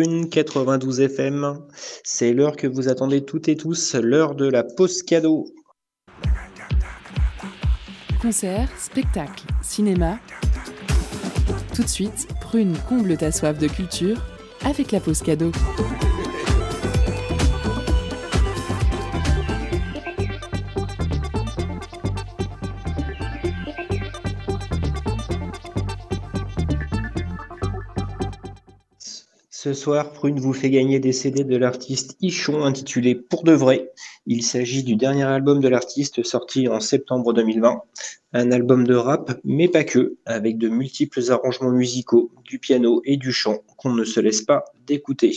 Prune 0.00 0.30
92 0.30 0.98
FM. 0.98 1.58
C'est 2.04 2.32
l'heure 2.32 2.56
que 2.56 2.66
vous 2.66 2.88
attendez 2.88 3.22
toutes 3.22 3.48
et 3.48 3.56
tous, 3.56 3.94
l'heure 3.96 4.34
de 4.34 4.48
la 4.48 4.64
pause 4.64 5.02
cadeau. 5.02 5.52
Concert, 8.22 8.70
spectacle, 8.78 9.44
cinéma. 9.60 10.18
Tout 11.74 11.82
de 11.82 11.88
suite, 11.88 12.28
Prune 12.40 12.78
comble 12.88 13.18
ta 13.18 13.30
soif 13.30 13.58
de 13.58 13.68
culture 13.68 14.16
avec 14.64 14.90
la 14.90 15.00
pause 15.00 15.20
cadeau. 15.20 15.52
Ce 29.70 29.74
soir, 29.74 30.12
Prune 30.12 30.40
vous 30.40 30.52
fait 30.52 30.68
gagner 30.68 30.98
des 30.98 31.12
CD 31.12 31.44
de 31.44 31.56
l'artiste 31.56 32.16
Ichon 32.20 32.64
intitulé 32.64 33.14
Pour 33.14 33.44
de 33.44 33.52
vrai. 33.52 33.92
Il 34.26 34.42
s'agit 34.42 34.82
du 34.82 34.96
dernier 34.96 35.22
album 35.22 35.60
de 35.60 35.68
l'artiste 35.68 36.24
sorti 36.24 36.66
en 36.66 36.80
septembre 36.80 37.32
2020. 37.32 37.80
Un 38.32 38.50
album 38.50 38.84
de 38.84 38.96
rap, 38.96 39.38
mais 39.44 39.68
pas 39.68 39.84
que, 39.84 40.16
avec 40.26 40.58
de 40.58 40.68
multiples 40.68 41.22
arrangements 41.30 41.70
musicaux, 41.70 42.32
du 42.42 42.58
piano 42.58 43.00
et 43.04 43.16
du 43.16 43.30
chant 43.30 43.58
qu'on 43.76 43.92
ne 43.92 44.02
se 44.02 44.18
laisse 44.18 44.42
pas 44.42 44.64
d'écouter. 44.88 45.36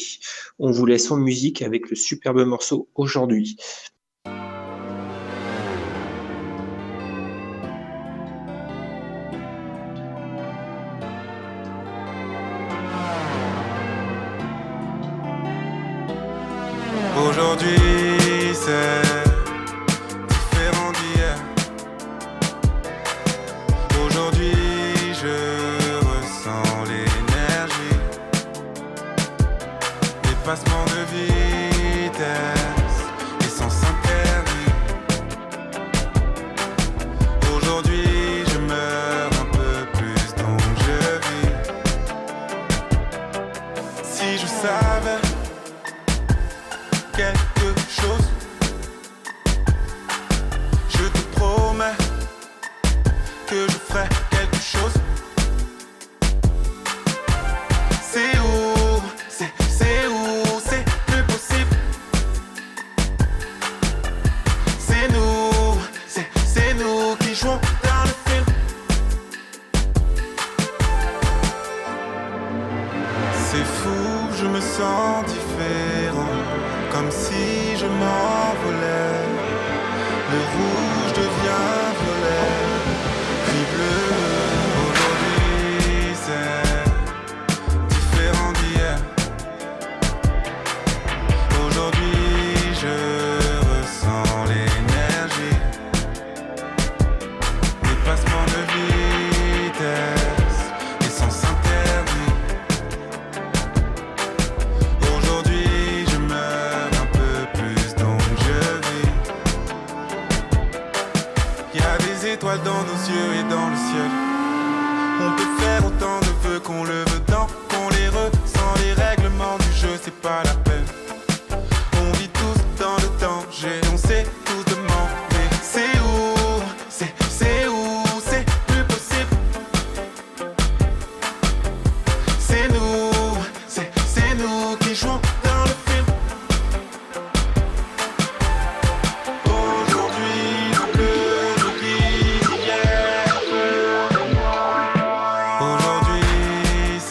On 0.58 0.72
vous 0.72 0.88
laisse 0.88 1.12
en 1.12 1.18
musique 1.18 1.62
avec 1.62 1.92
le 1.92 1.96
superbe 1.96 2.44
morceau 2.44 2.88
aujourd'hui. 2.96 3.58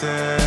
Aujourd'hui, 0.03 0.42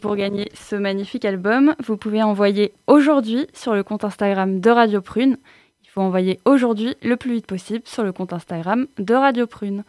pour 0.00 0.16
gagner 0.16 0.48
ce 0.54 0.74
magnifique 0.74 1.24
album, 1.24 1.74
vous 1.84 1.96
pouvez 1.96 2.22
envoyer 2.22 2.72
aujourd'hui 2.86 3.46
sur 3.52 3.74
le 3.74 3.82
compte 3.82 4.04
Instagram 4.04 4.60
de 4.60 4.70
Radio 4.70 5.00
Prune. 5.00 5.36
Il 5.84 5.90
faut 5.90 6.00
envoyer 6.00 6.40
aujourd'hui 6.44 6.96
le 7.02 7.16
plus 7.16 7.34
vite 7.34 7.46
possible 7.46 7.82
sur 7.84 8.02
le 8.02 8.12
compte 8.12 8.32
Instagram 8.32 8.86
de 8.98 9.14
Radio 9.14 9.46
Prune. 9.46 9.84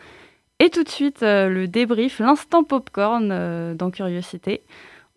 Et 0.60 0.70
tout 0.70 0.84
de 0.84 0.90
suite, 0.90 1.24
euh, 1.24 1.50
le 1.50 1.68
débrief, 1.68 2.20
l'instant 2.20 2.64
popcorn 2.64 3.30
euh, 3.32 3.74
dans 3.74 3.90
Curiosité. 3.90 4.62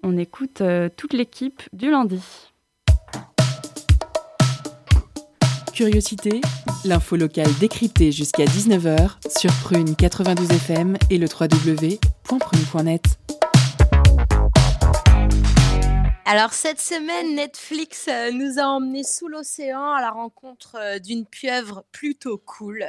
On 0.02 0.16
écoute 0.16 0.60
euh, 0.60 0.88
toute 0.96 1.12
l'équipe 1.12 1.62
du 1.72 1.90
lundi. 1.90 2.22
Curiosité, 5.74 6.40
l'info 6.84 7.16
locale 7.16 7.50
décryptée 7.58 8.12
jusqu'à 8.12 8.44
19h 8.44 9.16
sur 9.38 9.50
Prune 9.64 9.96
92 9.96 10.50
FM 10.50 10.96
et 11.10 11.18
le 11.18 11.26
www.prune.net. 11.26 13.18
Alors 16.26 16.54
cette 16.54 16.80
semaine, 16.80 17.34
Netflix 17.34 18.08
euh, 18.08 18.30
nous 18.30 18.58
a 18.58 18.62
emmenés 18.62 19.04
sous 19.04 19.28
l'océan 19.28 19.92
à 19.92 20.00
la 20.00 20.10
rencontre 20.10 20.76
euh, 20.76 20.98
d'une 20.98 21.26
pieuvre 21.26 21.84
plutôt 21.92 22.38
cool. 22.38 22.88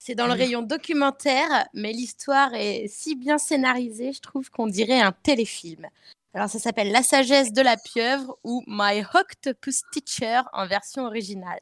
C'est 0.00 0.16
dans 0.16 0.26
le 0.26 0.32
rayon 0.32 0.62
documentaire, 0.62 1.68
mais 1.74 1.92
l'histoire 1.92 2.54
est 2.54 2.88
si 2.88 3.14
bien 3.14 3.38
scénarisée, 3.38 4.12
je 4.12 4.20
trouve 4.20 4.50
qu'on 4.50 4.66
dirait 4.66 5.00
un 5.00 5.12
téléfilm. 5.12 5.86
Alors 6.34 6.48
ça 6.48 6.58
s'appelle 6.58 6.90
La 6.90 7.04
sagesse 7.04 7.52
de 7.52 7.62
la 7.62 7.76
pieuvre 7.76 8.36
ou 8.42 8.64
My 8.66 9.04
Octopus 9.14 9.82
Teacher 9.92 10.40
en 10.52 10.66
version 10.66 11.04
originale. 11.04 11.60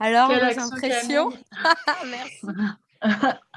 Alors, 0.00 0.28
vos 0.28 0.60
impressions? 0.60 1.30
Merci. 2.06 2.46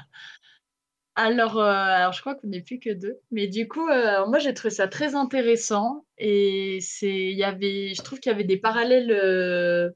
alors, 1.14 1.58
euh, 1.58 1.70
alors, 1.70 2.12
je 2.12 2.20
crois 2.20 2.34
qu'on 2.34 2.48
n'est 2.48 2.62
plus 2.62 2.78
que 2.78 2.90
deux. 2.90 3.20
Mais 3.30 3.46
du 3.46 3.68
coup, 3.68 3.86
euh, 3.88 4.26
moi, 4.26 4.38
j'ai 4.38 4.54
trouvé 4.54 4.70
ça 4.70 4.88
très 4.88 5.14
intéressant. 5.14 6.06
Et 6.16 6.78
c'est, 6.80 7.30
il 7.30 7.36
y 7.36 7.44
avait, 7.44 7.92
je 7.94 8.02
trouve 8.02 8.18
qu'il 8.18 8.32
y 8.32 8.34
avait 8.34 8.44
des 8.44 8.56
parallèles 8.56 9.10
euh, 9.10 9.90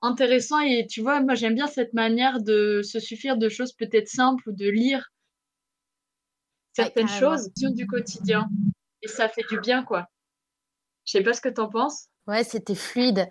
intéressants. 0.00 0.60
Et 0.60 0.86
tu 0.86 1.02
vois, 1.02 1.20
moi, 1.20 1.34
j'aime 1.34 1.54
bien 1.54 1.66
cette 1.66 1.92
manière 1.92 2.40
de 2.40 2.80
se 2.82 2.98
suffire 2.98 3.36
de 3.36 3.48
choses 3.50 3.72
peut-être 3.74 4.08
simples 4.08 4.48
ou 4.48 4.52
de 4.52 4.68
lire 4.68 5.12
certaines 6.72 7.08
choses 7.08 7.50
du 7.54 7.86
quotidien. 7.86 8.48
Et 9.02 9.08
ça 9.08 9.28
fait 9.28 9.44
du 9.50 9.60
bien, 9.60 9.84
quoi. 9.84 10.08
Je 11.04 11.12
sais 11.12 11.22
pas 11.22 11.34
ce 11.34 11.42
que 11.42 11.50
tu 11.50 11.60
en 11.60 11.68
penses. 11.68 12.08
Ouais, 12.26 12.42
c'était 12.42 12.74
fluide. 12.74 13.28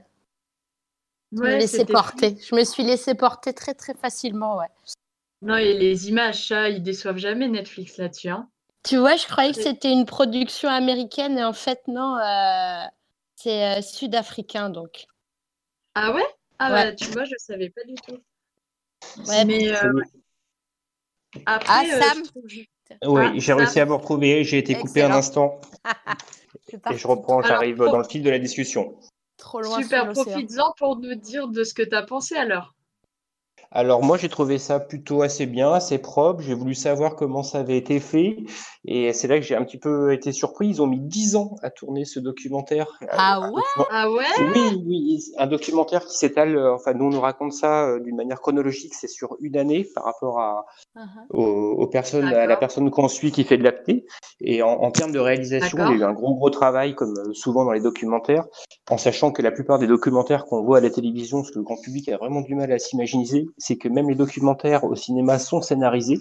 Je 1.32 1.40
me 1.40 1.58
laissais 1.58 1.86
porter. 1.86 2.38
Je 2.40 2.56
me 2.56 2.64
suis 2.64 2.84
laissé 2.84 3.16
porter 3.16 3.54
très, 3.54 3.74
très 3.74 3.96
facilement, 3.96 4.58
ouais. 4.58 4.68
Non, 5.44 5.58
et 5.58 5.74
les 5.74 6.08
images, 6.08 6.48
ça, 6.48 6.70
ils 6.70 6.82
déçoivent 6.82 7.18
jamais 7.18 7.50
Netflix 7.50 7.98
là-dessus. 7.98 8.30
Hein. 8.30 8.48
Tu 8.84 8.98
vois, 8.98 9.18
je 9.18 9.28
croyais 9.28 9.52
que 9.52 9.62
c'était 9.62 9.92
une 9.92 10.06
production 10.06 10.70
américaine 10.70 11.38
et 11.38 11.44
en 11.44 11.52
fait, 11.52 11.82
non, 11.88 12.18
euh, 12.18 12.86
c'est 13.36 13.78
euh, 13.78 13.82
sud-africain 13.82 14.70
donc. 14.70 15.06
Ah 15.96 16.14
ouais? 16.14 16.26
Ah 16.60 16.74
ouais. 16.74 16.96
tu 16.96 17.12
vois, 17.12 17.26
je 17.26 17.34
savais 17.38 17.70
pas 17.70 17.84
du 17.84 17.96
tout. 17.96 18.18
Ouais, 19.28 19.44
mais. 19.44 19.70
Euh, 19.70 20.02
après, 21.46 21.90
ah, 21.92 22.02
Sam 22.02 22.24
Oui, 23.06 23.26
ah, 23.26 23.34
j'ai 23.36 23.54
réussi 23.54 23.80
à 23.82 23.86
vous 23.86 23.98
retrouver. 23.98 24.46
J'ai 24.46 24.60
été 24.60 24.76
coupé 24.76 25.04
un 25.04 25.12
instant. 25.12 25.60
et 26.92 26.98
je 26.98 27.08
reprends, 27.08 27.42
j'arrive 27.42 27.78
dans 27.78 27.98
le 27.98 28.06
fil 28.06 28.24
de 28.24 28.30
la 28.30 28.40
discussion. 28.40 28.98
Trop 29.36 29.60
loin 29.60 29.82
Super, 29.82 30.10
profites-en 30.14 30.74
pour 30.78 30.98
nous 31.00 31.16
dire 31.16 31.50
de 31.50 31.66
ce 31.66 31.74
que 31.74 31.84
tu 31.84 31.96
as 31.96 32.04
pensé 32.04 32.36
alors. 32.36 32.73
Alors 33.76 34.04
moi 34.04 34.18
j'ai 34.18 34.30
trouvé 34.30 34.60
ça 34.60 34.80
plutôt 34.80 35.24
assez 35.24 35.48
bien, 35.48 35.72
assez 35.74 35.98
propre. 35.98 36.42
J'ai 36.42 36.54
voulu 36.54 36.76
savoir 36.76 37.16
comment 37.16 37.42
ça 37.42 37.60
avait 37.60 37.78
été 37.78 38.00
fait 38.00 38.38
et 38.86 39.14
c'est 39.14 39.28
là 39.28 39.40
que 39.40 39.44
j'ai 39.44 39.56
un 39.56 39.64
petit 39.64 39.80
peu 39.80 40.14
été 40.14 40.32
surpris. 40.32 40.68
Ils 40.68 40.82
ont 40.82 40.86
mis 40.86 41.00
10 41.00 41.36
ans 41.38 41.56
à 41.64 41.72
tourner 41.72 42.06
ce 42.06 42.20
documentaire. 42.20 43.00
Ah 43.10 43.50
ouais? 43.52 43.62
Ah 43.90 44.12
ouais? 44.12 44.24
Oui, 44.56 44.84
oui, 44.86 45.24
un 45.40 45.48
documentaire 45.48 46.06
qui 46.06 46.16
s'étale. 46.16 46.56
Euh, 46.56 46.76
enfin 46.76 46.94
nous 46.94 47.06
on 47.06 47.10
nous 47.10 47.20
raconte 47.20 47.54
ça 47.54 47.88
euh, 47.88 48.00
d'une 48.00 48.16
manière 48.16 48.42
chronologique, 48.42 48.94
c'est 48.94 49.08
sur 49.08 49.38
une 49.42 49.58
année 49.58 49.88
par 49.96 50.04
rapport 50.04 50.40
à 50.40 50.66
uh-huh. 50.96 51.36
aux, 51.36 51.88
personnes, 51.88 52.28
à 52.28 52.46
la 52.46 52.58
personne 52.58 52.92
qu'on 52.92 53.08
suit 53.08 53.32
qui 53.32 53.44
fait 53.44 53.58
de 53.58 53.64
l'apnée. 53.64 54.06
Et 54.40 54.62
en, 54.62 54.92
termes 54.92 55.12
de 55.12 55.20
réalisation, 55.20 55.80
il 55.80 55.84
y 55.84 55.94
a 55.94 55.96
eu 55.96 56.04
un 56.04 56.14
gros 56.14 56.36
gros 56.36 56.52
travail 56.52 56.94
comme 56.94 57.16
euh, 57.18 57.34
souvent 57.34 57.66
dans 57.66 57.72
les 57.72 57.82
documentaires, 57.82 58.46
en 58.92 58.98
sachant 59.00 59.32
que 59.32 59.42
la 59.42 59.52
plupart 59.52 59.80
des 59.80 59.88
documentaires 59.88 60.46
qu'on 60.46 60.62
voit 60.62 60.78
à 60.78 60.82
la 60.82 60.92
télévision, 60.92 61.44
ce 61.44 61.52
que 61.52 61.58
le 61.58 61.64
grand 61.64 61.82
public 61.82 62.10
a 62.10 62.18
vraiment 62.18 62.42
du 62.42 62.54
mal 62.54 62.72
à 62.72 62.78
s'imaginer, 62.78 63.48
c'est 63.64 63.78
que 63.78 63.88
même 63.88 64.10
les 64.10 64.16
documentaires 64.16 64.84
au 64.84 64.96
cinéma 64.96 65.40
sont 65.40 65.62
scénarisés. 65.62 66.20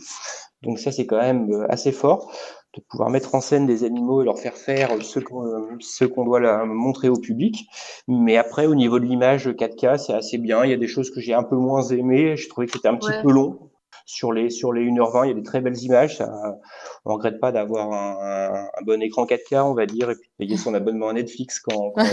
Donc 0.62 0.78
ça, 0.78 0.93
c'est 0.93 1.07
quand 1.07 1.20
même 1.20 1.51
euh, 1.51 1.66
assez 1.68 1.90
fort 1.90 2.32
de 2.74 2.80
pouvoir 2.88 3.11
mettre 3.11 3.34
en 3.34 3.40
scène 3.40 3.66
des 3.66 3.84
animaux 3.84 4.22
et 4.22 4.24
leur 4.24 4.38
faire 4.38 4.55
faire 4.55 4.90
ce 5.03 6.05
qu'on 6.05 6.24
doit 6.24 6.40
la 6.40 6.64
montrer 6.64 7.09
au 7.09 7.16
public. 7.16 7.66
Mais 8.09 8.36
après, 8.38 8.66
au 8.66 8.74
niveau 8.74 8.99
de 8.99 9.05
l'image 9.05 9.49
4K, 9.49 9.99
c'est 9.99 10.14
assez 10.14 10.38
bien. 10.38 10.64
Il 10.64 10.70
y 10.70 10.74
a 10.74 10.78
des 10.78 10.86
choses 10.86 11.11
que 11.11 11.20
j'ai 11.20 11.34
un 11.34 11.43
peu 11.43 11.57
moins 11.57 11.82
aimées. 11.82 12.36
J'ai 12.36 12.49
trouvé 12.49 12.66
que 12.66 12.72
c'était 12.72 12.88
un 12.88 12.97
petit 12.97 13.12
peu 13.22 13.30
long. 13.30 13.70
Sur 14.07 14.32
les, 14.32 14.51
sur 14.51 14.72
les 14.72 14.84
1h20, 14.84 15.24
il 15.24 15.28
y 15.28 15.30
a 15.32 15.34
des 15.34 15.43
très 15.43 15.61
belles 15.61 15.78
images. 15.82 16.18
Ça, 16.18 16.59
on 17.05 17.14
regrette 17.14 17.40
pas 17.40 17.53
d'avoir 17.53 17.93
un, 17.93 18.68
un, 18.74 18.82
bon 18.84 19.01
écran 19.03 19.26
4K, 19.26 19.62
on 19.62 19.74
va 19.74 19.86
dire, 19.86 20.11
et 20.11 20.14
puis 20.14 20.30
payer 20.38 20.57
son 20.57 20.74
abonnement 20.74 21.09
à 21.09 21.12
Netflix 21.12 21.61
quand, 21.61 21.90
quand 21.90 22.05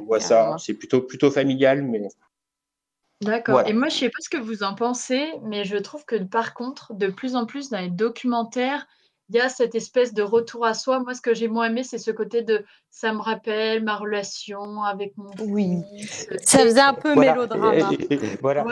on 0.00 0.04
voit 0.06 0.20
ça. 0.20 0.56
C'est 0.58 0.74
plutôt, 0.74 1.02
plutôt 1.02 1.30
familial, 1.30 1.82
mais 1.82 2.02
D'accord. 3.22 3.62
Et 3.66 3.72
moi, 3.72 3.88
je 3.88 3.96
sais 3.96 4.10
pas 4.10 4.18
ce 4.20 4.28
que 4.28 4.36
vous 4.36 4.62
en 4.62 4.74
pensez, 4.74 5.32
mais 5.42 5.64
je 5.64 5.76
trouve 5.76 6.04
que 6.04 6.16
par 6.16 6.52
contre, 6.54 6.92
de 6.94 7.06
plus 7.08 7.34
en 7.34 7.46
plus 7.46 7.70
dans 7.70 7.80
les 7.80 7.90
documentaires, 7.90 8.86
il 9.28 9.36
y 9.36 9.40
a 9.40 9.48
cette 9.48 9.74
espèce 9.74 10.14
de 10.14 10.22
retour 10.22 10.64
à 10.64 10.74
soi. 10.74 11.00
Moi, 11.00 11.14
ce 11.14 11.20
que 11.20 11.34
j'ai 11.34 11.48
moins 11.48 11.66
aimé, 11.66 11.82
c'est 11.82 11.98
ce 11.98 12.10
côté 12.10 12.42
de 12.42 12.64
ça 12.90 13.12
me 13.12 13.20
rappelle 13.20 13.82
ma 13.82 13.96
relation 13.96 14.82
avec 14.82 15.16
mon 15.16 15.30
oui. 15.40 15.82
Ça 16.42 16.60
faisait 16.60 16.80
un 16.80 16.94
peu 16.94 17.14
mélodrame. 17.14 17.62
Hein. 17.64 17.90
voilà. 18.40 18.64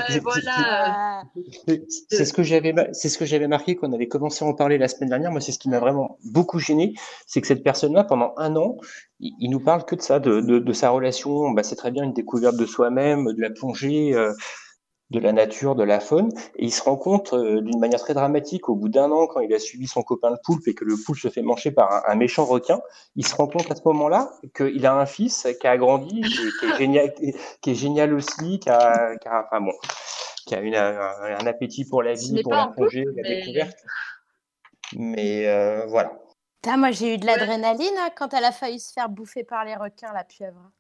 C'est 2.09 2.25
ce 2.25 2.33
que 2.33 2.43
j'avais, 2.43 2.75
c'est 2.93 3.09
ce 3.09 3.19
que 3.19 3.25
j'avais 3.25 3.49
marqué 3.49 3.77
quand 3.77 3.89
on 3.89 3.93
avait 3.93 4.09
commencé 4.09 4.45
à 4.45 4.49
en 4.49 4.55
parler 4.55 4.79
la 4.79 4.89
semaine 4.89 5.11
dernière. 5.11 5.31
Moi, 5.31 5.41
c'est 5.41 5.53
ce 5.53 5.59
qui 5.59 5.69
m'a 5.69 5.81
vraiment 5.81 6.19
beaucoup 6.25 6.59
gêné, 6.59 6.95
c'est 7.27 7.41
que 7.41 7.47
cette 7.47 7.65
personne-là, 7.65 8.05
pendant 8.05 8.33
un 8.37 8.55
an, 8.57 8.77
il, 9.21 9.51
nous 9.51 9.61
parle 9.61 9.85
que 9.85 9.95
de 9.95 10.03
ça, 10.03 10.21
de, 10.21 10.41
de, 10.41 10.73
sa 10.73 10.91
relation. 10.91 11.51
Bah, 11.51 11.63
c'est 11.63 11.77
très 11.77 11.91
bien 11.91 12.05
une 12.05 12.13
découverte 12.13 12.57
de 12.57 12.67
soi-même, 12.67 13.33
de 13.33 13.41
la 13.41 13.51
plongée. 13.51 14.15
Euh, 14.15 14.33
de 15.11 15.21
la 15.21 15.33
nature, 15.33 15.75
de 15.75 15.85
la 15.85 16.01
faune, 16.01 16.31
et 16.57 16.65
il 16.65 16.73
se 16.73 16.83
rend 16.83 16.97
compte 16.97 17.35
euh, 17.35 17.61
d'une 17.61 17.79
manière 17.79 18.01
très 18.01 18.15
dramatique 18.15 18.69
au 18.69 18.75
bout 18.75 18.89
d'un 18.89 19.11
an, 19.11 19.27
quand 19.27 19.41
il 19.41 19.53
a 19.53 19.59
suivi 19.59 19.87
son 19.87 20.03
copain 20.03 20.31
le 20.31 20.39
poulpe 20.43 20.67
et 20.67 20.75
que 20.75 20.85
le 20.85 20.97
poulpe 20.97 21.19
se 21.19 21.29
fait 21.29 21.43
manger 21.43 21.71
par 21.71 22.09
un, 22.09 22.15
méchant 22.15 22.45
requin, 22.45 22.81
il 23.15 23.27
se 23.27 23.35
rend 23.35 23.47
compte 23.47 23.71
à 23.71 23.75
ce 23.75 23.83
moment-là 23.85 24.31
qu'il 24.57 24.85
a 24.87 24.95
un 24.95 25.07
fils 25.07 25.47
qui 25.61 25.67
a 25.67 25.77
grandi, 25.77 26.23
qui, 26.23 26.67
est, 26.67 26.77
génial, 26.79 27.15
qui 27.61 27.71
est 27.71 27.75
génial 27.75 28.15
aussi, 28.15 28.59
qui 28.59 28.71
a, 28.71 29.17
qui 29.17 29.29
a, 29.29 29.45
enfin 29.47 29.61
bon, 29.61 29.73
qui 30.47 30.55
a 30.55 30.61
une, 30.61 30.75
un, 30.75 31.47
appétit 31.47 31.85
pour 31.85 32.03
la 32.03 32.15
vie, 32.15 32.43
pour 32.43 32.53
la 32.53 32.69
plongée, 32.69 33.05
la 33.15 33.29
découverte. 33.29 33.79
Mais 34.97 35.47
euh, 35.49 35.87
voilà. 35.87 36.13
moi 36.77 36.91
j'ai 36.91 37.15
eu 37.15 37.19
de 37.19 37.27
l'adrénaline 37.27 37.95
hein, 37.99 38.11
quand 38.17 38.33
elle 38.33 38.45
a 38.45 38.53
failli 38.53 38.81
se 38.81 38.93
faire 38.93 39.09
bouffer 39.09 39.45
par 39.45 39.65
les 39.65 39.75
requins, 39.75 40.13
la 40.13 40.25
pieuvre. 40.25 40.71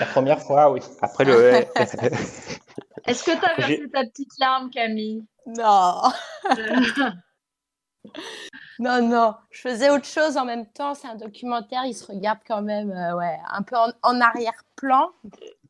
La 0.00 0.06
première 0.06 0.40
fois, 0.40 0.70
oui. 0.70 0.80
Après 1.02 1.24
le. 1.24 1.64
Est-ce 3.08 3.24
que 3.24 3.38
tu 3.38 3.44
as 3.44 3.54
versé 3.54 3.90
ta 3.90 4.04
petite 4.04 4.38
larme, 4.38 4.70
Camille? 4.70 5.24
Non. 5.46 6.02
non, 8.78 9.08
non. 9.08 9.34
Je 9.50 9.60
faisais 9.60 9.90
autre 9.90 10.04
chose 10.04 10.36
en 10.36 10.44
même 10.44 10.66
temps. 10.72 10.94
C'est 10.94 11.08
un 11.08 11.16
documentaire. 11.16 11.84
Il 11.86 11.94
se 11.94 12.06
regarde 12.06 12.40
quand 12.46 12.62
même 12.62 12.90
euh, 12.90 13.16
ouais, 13.16 13.38
un 13.50 13.62
peu 13.62 13.76
en, 13.76 14.20
arrière-plan. 14.20 15.10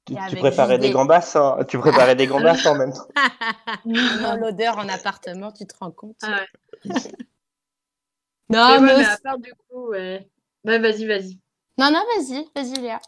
Tu, 0.05 0.17
préparais 0.37 0.79
des 0.79 0.91
gambas, 0.91 1.37
en... 1.37 1.65
tu 1.65 1.79
préparais 1.79 2.17
des 2.17 2.27
gambas 2.27 2.67
en 2.67 2.75
même 2.75 2.93
temps. 2.93 3.07
non, 3.85 4.37
l'odeur 4.37 4.79
en 4.79 4.89
appartement, 4.89 5.53
tu 5.53 5.67
te 5.67 5.77
rends 5.79 5.91
compte. 5.91 6.17
Ah 6.23 6.45
non, 8.49 8.81
mais, 8.81 9.05
à 9.05 9.19
part 9.23 9.39
du 9.39 9.53
coup, 9.69 9.91
ouais. 9.91 10.27
vas-y, 10.65 11.07
vas-y. 11.07 11.39
Non, 11.77 11.91
non, 11.93 12.03
vas-y, 12.17 12.49
vas-y, 12.57 12.81
Léa. 12.81 13.01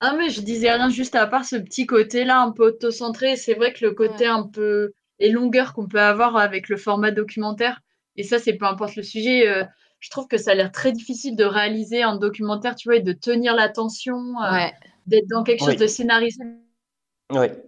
Ah, 0.00 0.14
mais 0.18 0.28
je 0.30 0.40
disais 0.42 0.70
rien 0.70 0.90
juste 0.90 1.14
à 1.14 1.26
part 1.26 1.44
ce 1.44 1.56
petit 1.56 1.86
côté-là, 1.86 2.40
un 2.42 2.50
peu 2.50 2.68
auto-centré. 2.68 3.36
C'est 3.36 3.54
vrai 3.54 3.72
que 3.72 3.84
le 3.84 3.92
côté 3.92 4.26
un 4.26 4.42
peu. 4.42 4.92
les 5.18 5.30
longueurs 5.30 5.72
qu'on 5.72 5.86
peut 5.88 6.00
avoir 6.00 6.36
avec 6.36 6.68
le 6.68 6.76
format 6.76 7.10
documentaire, 7.10 7.80
et 8.16 8.22
ça, 8.22 8.38
c'est 8.38 8.54
peu 8.54 8.66
importe 8.66 8.96
le 8.96 9.02
sujet. 9.02 9.48
Euh, 9.48 9.64
je 10.00 10.10
trouve 10.10 10.28
que 10.28 10.36
ça 10.36 10.50
a 10.50 10.54
l'air 10.54 10.70
très 10.70 10.92
difficile 10.92 11.34
de 11.36 11.44
réaliser 11.44 12.02
un 12.02 12.16
documentaire, 12.16 12.74
tu 12.76 12.88
vois, 12.88 12.96
et 12.96 13.00
de 13.00 13.12
tenir 13.12 13.54
l'attention, 13.54 14.34
euh, 14.42 14.66
d'être 15.06 15.26
dans 15.28 15.42
quelque 15.42 15.64
chose 15.64 15.76
de 15.76 15.86
scénarisé, 15.86 16.44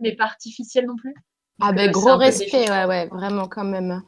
mais 0.01 0.15
pas 0.15 0.25
artificiel 0.25 0.87
non 0.87 0.97
plus. 0.97 1.15
ah, 1.61 1.73
ben 1.73 1.91
gros 1.91 2.17
respect, 2.17 2.71
ouais, 2.71 2.85
ouais, 2.85 3.07
vraiment, 3.07 3.49
quand 3.49 3.65
même. 3.65 4.03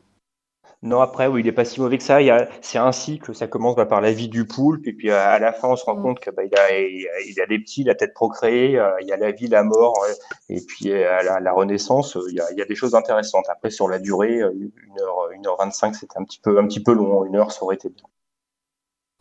Non, 0.82 1.00
après, 1.00 1.26
oui, 1.26 1.40
il 1.40 1.46
n'est 1.46 1.52
pas 1.52 1.64
si 1.64 1.80
mauvais 1.80 1.98
que 1.98 2.04
ça. 2.04 2.18
C'est 2.62 2.78
un 2.78 2.92
cycle, 2.92 3.34
ça 3.34 3.48
commence 3.48 3.74
bah, 3.74 3.84
par 3.84 4.00
la 4.00 4.12
vie 4.12 4.28
du 4.28 4.46
poulpe, 4.46 4.86
et 4.86 4.92
puis 4.92 5.10
à, 5.10 5.38
la 5.40 5.52
fin, 5.52 5.68
on 5.68 5.76
se 5.76 5.84
rend 5.84 5.96
mm. 5.96 6.02
compte 6.02 6.20
qu'il 6.20 6.32
bah, 6.32 6.42
a, 6.42 6.72
il 6.72 7.40
a 7.40 7.46
des 7.46 7.58
petits, 7.58 7.82
la 7.82 7.96
tête 7.96 8.14
procréée, 8.14 8.78
euh, 8.78 8.92
il 9.00 9.08
y 9.08 9.12
a 9.12 9.16
la 9.16 9.32
vie, 9.32 9.48
la 9.48 9.64
mort, 9.64 9.94
euh, 10.08 10.14
et 10.48 10.60
puis 10.60 10.92
euh, 10.92 11.18
à 11.18 11.40
la, 11.40 11.52
renaissance, 11.52 12.16
il 12.28 12.36
y, 12.36 12.40
a, 12.40 12.52
il 12.52 12.58
y, 12.58 12.62
a, 12.62 12.64
des 12.64 12.76
choses 12.76 12.94
intéressantes. 12.94 13.46
Après, 13.48 13.70
sur 13.70 13.88
la 13.88 13.98
durée, 13.98 14.38
1h, 14.38 15.42
1h25, 15.42 15.94
c'était 15.94 16.16
un 16.16 16.24
petit, 16.24 16.38
peu, 16.38 16.56
un 16.60 16.66
petit 16.68 16.82
peu 16.82 16.92
long. 16.92 17.24
Une 17.24 17.34
heure, 17.34 17.50
ça 17.50 17.64
aurait 17.64 17.74
été 17.74 17.88
bien. 17.88 18.04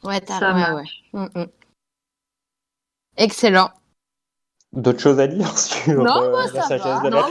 Ouais, 0.03 0.21
t'as 0.21 0.39
ouais, 0.53 0.75
ouais. 0.75 0.89
Mm, 1.13 1.39
mm. 1.41 1.47
Excellent. 3.17 3.71
D'autres 4.73 4.99
choses 4.99 5.19
à 5.19 5.25
dire 5.25 5.57
sur 5.57 6.03
non, 6.03 6.29
la 6.29 6.47
sagesse 6.61 7.01
de 7.01 7.09
la 7.09 7.21
non, 7.21 7.27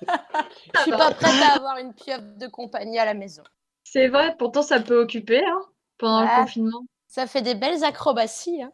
je 0.74 0.80
suis 0.80 0.90
pas 0.90 1.12
prête 1.12 1.42
à 1.42 1.56
avoir 1.56 1.78
une 1.78 1.94
pieuvre 1.94 2.36
de 2.36 2.46
compagnie 2.46 2.98
à 2.98 3.04
la 3.04 3.14
maison. 3.14 3.42
C'est 3.84 4.08
vrai, 4.08 4.34
pourtant 4.38 4.62
ça 4.62 4.80
peut 4.80 5.00
occuper 5.00 5.42
hein, 5.44 5.60
pendant 5.98 6.22
le 6.22 6.40
confinement. 6.40 6.84
Ça 7.06 7.26
fait 7.26 7.42
des 7.42 7.54
belles 7.54 7.84
acrobaties. 7.84 8.62
Hein. 8.62 8.72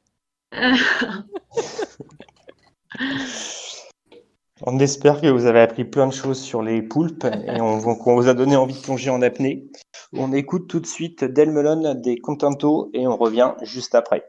on 4.62 4.79
espère 4.79 5.20
que 5.20 5.27
vous 5.29 5.47
avez 5.47 5.61
appris 5.61 5.85
plein 5.85 6.07
de 6.07 6.12
choses 6.12 6.41
sur 6.41 6.62
les 6.62 6.83
poulpes 6.83 7.25
et 7.25 7.61
on, 7.61 7.79
vous 7.79 8.29
a 8.29 8.35
donné 8.35 8.57
envie 8.57 8.75
de 8.75 8.81
plonger 8.81 9.11
en 9.11 9.22
apnée. 9.22 9.66
On 10.12 10.33
écoute 10.33 10.68
tout 10.68 10.81
de 10.81 10.87
suite 10.87 11.25
Delmelon 11.25 11.95
des 11.95 12.18
Contento 12.18 12.91
et 12.93 13.07
on 13.07 13.16
revient 13.16 13.55
juste 13.62 13.95
après. 13.95 14.27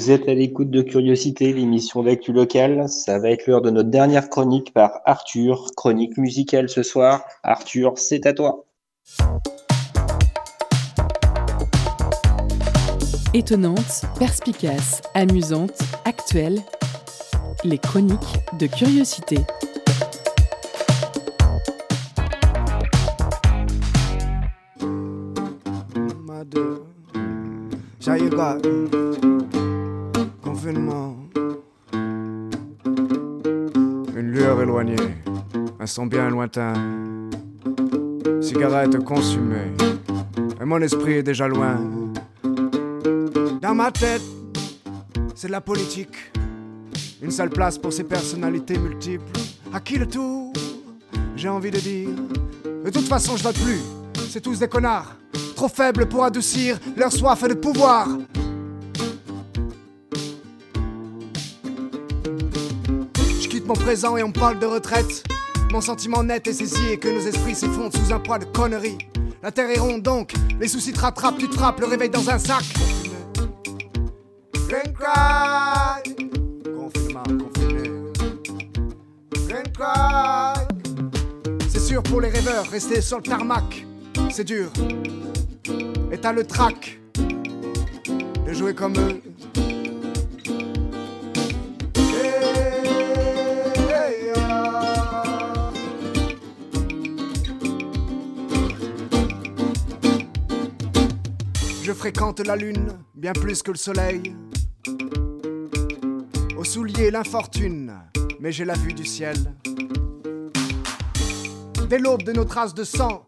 Vous 0.00 0.10
êtes 0.10 0.30
à 0.30 0.34
l'écoute 0.34 0.70
de 0.70 0.80
Curiosité, 0.80 1.52
l'émission 1.52 2.02
d'actu 2.02 2.32
locale. 2.32 2.88
Ça 2.88 3.18
va 3.18 3.28
être 3.28 3.46
l'heure 3.46 3.60
de 3.60 3.68
notre 3.68 3.90
dernière 3.90 4.30
chronique 4.30 4.72
par 4.72 5.02
Arthur, 5.04 5.66
chronique 5.76 6.16
musicale 6.16 6.70
ce 6.70 6.82
soir. 6.82 7.22
Arthur, 7.42 7.98
c'est 7.98 8.24
à 8.24 8.32
toi. 8.32 8.64
Étonnante, 13.34 14.06
perspicace, 14.18 15.02
amusante, 15.12 15.78
actuelle, 16.06 16.60
les 17.62 17.76
chroniques 17.76 18.38
de 18.58 18.68
Curiosité. 18.68 19.36
Une 30.62 32.50
lueur 34.16 34.60
éloignée, 34.60 34.96
un 35.78 35.86
son 35.86 36.06
bien 36.06 36.28
lointain. 36.28 36.74
Cigarette 38.42 39.02
consumée, 39.04 39.72
et 40.60 40.64
mon 40.64 40.78
esprit 40.82 41.14
est 41.14 41.22
déjà 41.22 41.48
loin. 41.48 41.80
Dans 43.62 43.74
ma 43.74 43.90
tête, 43.90 44.22
c'est 45.34 45.46
de 45.46 45.52
la 45.52 45.62
politique. 45.62 46.32
Une 47.22 47.30
seule 47.30 47.50
place 47.50 47.78
pour 47.78 47.92
ces 47.92 48.04
personnalités 48.04 48.76
multiples. 48.76 49.24
À 49.72 49.80
qui 49.80 49.96
le 49.96 50.06
tour 50.06 50.52
J'ai 51.36 51.48
envie 51.48 51.70
de 51.70 51.78
dire? 51.78 52.10
De 52.84 52.90
toute 52.90 53.06
façon, 53.08 53.36
je 53.36 53.42
vote 53.42 53.58
plus. 53.58 53.80
C'est 54.28 54.40
tous 54.40 54.58
des 54.58 54.68
connards 54.68 55.16
trop 55.56 55.68
faibles 55.68 56.06
pour 56.06 56.24
adoucir 56.24 56.78
leur 56.96 57.12
soif 57.12 57.46
de 57.46 57.52
pouvoir. 57.52 58.08
Présent 63.74 64.16
et 64.16 64.22
on 64.22 64.32
parle 64.32 64.58
de 64.58 64.66
retraite. 64.66 65.24
Mon 65.70 65.80
sentiment 65.80 66.24
net 66.24 66.46
est 66.48 66.52
saisi 66.52 66.88
et 66.92 66.98
que 66.98 67.08
nos 67.08 67.20
esprits 67.20 67.54
s'effondrent 67.54 67.96
sous 67.96 68.12
un 68.12 68.18
poids 68.18 68.38
de 68.38 68.44
conneries. 68.44 68.98
La 69.42 69.52
terre 69.52 69.70
est 69.70 69.78
ronde 69.78 70.02
donc, 70.02 70.32
les 70.58 70.66
soucis 70.66 70.92
te 70.92 71.00
rattrapent, 71.00 71.38
tu 71.38 71.48
te 71.48 71.54
frappes, 71.54 71.78
le 71.80 71.86
réveil 71.86 72.10
dans 72.10 72.28
un 72.28 72.38
sac. 72.38 72.64
C'est 81.68 81.80
sûr 81.80 82.02
pour 82.02 82.20
les 82.20 82.28
rêveurs, 82.28 82.66
rester 82.66 83.00
sur 83.00 83.18
le 83.18 83.22
tarmac, 83.22 83.86
c'est 84.30 84.44
dur 84.44 84.70
et 86.10 86.18
t'as 86.18 86.32
le 86.32 86.44
trac 86.44 86.98
de 88.46 88.52
jouer 88.52 88.74
comme 88.74 88.94
eux. 88.98 89.29
Fréquente 102.00 102.40
la 102.46 102.56
lune 102.56 102.98
bien 103.14 103.34
plus 103.34 103.62
que 103.62 103.72
le 103.72 103.76
soleil. 103.76 104.34
Au 106.56 106.64
soulier 106.64 107.10
l'infortune, 107.10 107.92
mais 108.40 108.52
j'ai 108.52 108.64
la 108.64 108.72
vue 108.72 108.94
du 108.94 109.04
ciel. 109.04 109.36
Dès 111.90 111.98
l'aube 111.98 112.22
de 112.22 112.32
nos 112.32 112.44
traces 112.46 112.72
de 112.72 112.84
sang, 112.84 113.26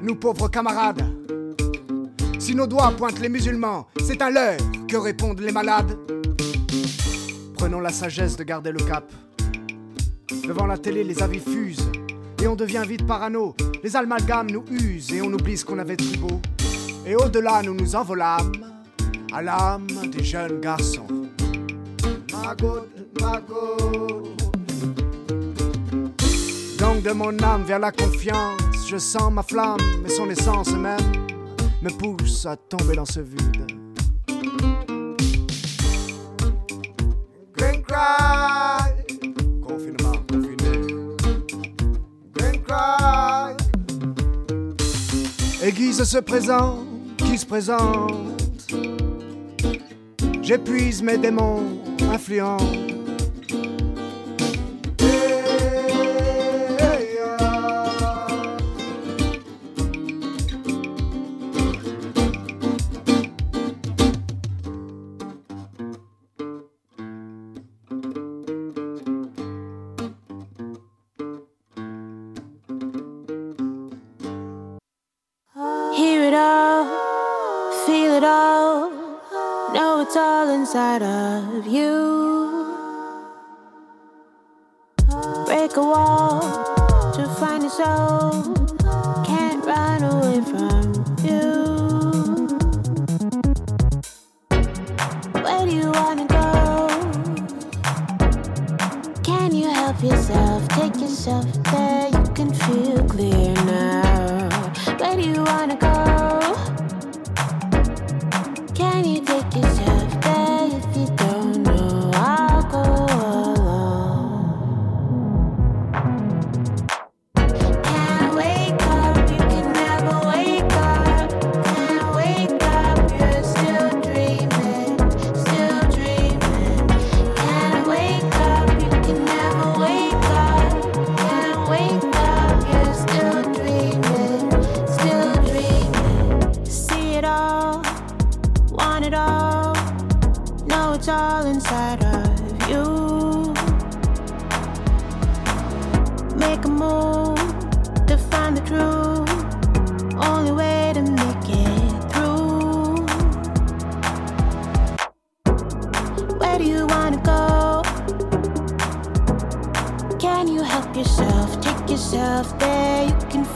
nous 0.00 0.14
pauvres 0.14 0.48
camarades, 0.48 1.04
si 2.38 2.54
nos 2.54 2.66
doigts 2.66 2.92
pointent 2.96 3.20
les 3.20 3.28
musulmans, 3.28 3.88
c'est 4.02 4.22
à 4.22 4.30
l'heure 4.30 4.56
que 4.88 4.96
répondent 4.96 5.40
les 5.40 5.52
malades. 5.52 5.94
Prenons 7.58 7.80
la 7.80 7.90
sagesse 7.90 8.38
de 8.38 8.44
garder 8.44 8.72
le 8.72 8.80
cap. 8.80 9.04
Devant 10.48 10.64
la 10.64 10.78
télé, 10.78 11.04
les 11.04 11.22
avis 11.22 11.40
fusent 11.40 11.92
et 12.42 12.46
on 12.46 12.56
devient 12.56 12.84
vite 12.88 13.06
parano. 13.06 13.54
Les 13.82 13.94
amalgames 13.96 14.50
nous 14.50 14.64
usent 14.70 15.12
et 15.12 15.20
on 15.20 15.30
oublie 15.30 15.58
ce 15.58 15.66
qu'on 15.66 15.78
avait 15.78 15.96
de 15.96 16.04
plus 16.04 16.16
beau. 16.18 16.40
Et 17.06 17.14
au-delà, 17.14 17.62
nous 17.62 17.74
nous 17.74 17.94
envolâmes 17.94 18.52
à 19.32 19.42
l'âme 19.42 19.86
des 20.10 20.24
jeunes 20.24 20.60
garçons. 20.60 21.06
Donc 26.78 27.02
de 27.02 27.12
mon 27.12 27.38
âme 27.42 27.64
vers 27.64 27.78
la 27.78 27.92
confiance, 27.92 28.60
je 28.88 28.96
sens 28.96 29.32
ma 29.32 29.42
flamme 29.42 29.80
et 30.06 30.08
son 30.08 30.30
essence 30.30 30.70
même 30.72 30.98
me 31.82 31.90
pousse 31.90 32.46
à 32.46 32.56
tomber 32.56 32.96
dans 32.96 33.04
ce 33.04 33.20
vide. 33.20 33.66
Green 37.52 37.82
cry, 37.82 38.92
confinement, 39.62 40.18
confiné. 40.30 40.86
Green 42.34 42.62
cry, 42.62 43.56
aiguise 45.62 46.02
ce 46.04 46.18
présent 46.18 46.93
se 47.36 47.46
présente. 47.46 48.12
J'épuise 50.42 51.02
mes 51.02 51.18
démons 51.18 51.62
influents 52.12 52.58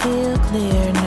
feel 0.09 0.39
clear 0.39 0.98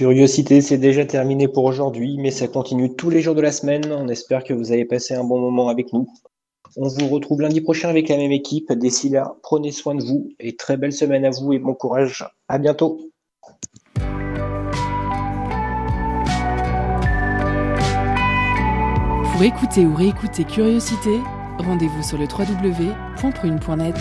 Curiosité, 0.00 0.62
c'est 0.62 0.78
déjà 0.78 1.04
terminé 1.04 1.46
pour 1.46 1.64
aujourd'hui, 1.64 2.16
mais 2.16 2.30
ça 2.30 2.48
continue 2.48 2.96
tous 2.96 3.10
les 3.10 3.20
jours 3.20 3.34
de 3.34 3.42
la 3.42 3.52
semaine. 3.52 3.92
On 3.92 4.08
espère 4.08 4.44
que 4.44 4.54
vous 4.54 4.72
avez 4.72 4.86
passé 4.86 5.12
un 5.12 5.24
bon 5.24 5.38
moment 5.38 5.68
avec 5.68 5.92
nous. 5.92 6.08
On 6.78 6.88
vous 6.88 7.06
retrouve 7.08 7.42
lundi 7.42 7.60
prochain 7.60 7.90
avec 7.90 8.08
la 8.08 8.16
même 8.16 8.32
équipe. 8.32 8.72
D'ici 8.72 9.10
là, 9.10 9.34
prenez 9.42 9.72
soin 9.72 9.94
de 9.94 10.02
vous 10.02 10.30
et 10.40 10.56
très 10.56 10.78
belle 10.78 10.94
semaine 10.94 11.26
à 11.26 11.30
vous 11.30 11.52
et 11.52 11.58
bon 11.58 11.74
courage. 11.74 12.26
À 12.48 12.56
bientôt. 12.56 12.98
Pour 19.32 19.42
écouter 19.42 19.84
ou 19.84 19.94
réécouter 19.94 20.44
Curiosité, 20.44 21.18
rendez-vous 21.58 22.02
sur 22.02 22.16
le 22.16 22.24
www.prune.net. 22.24 23.96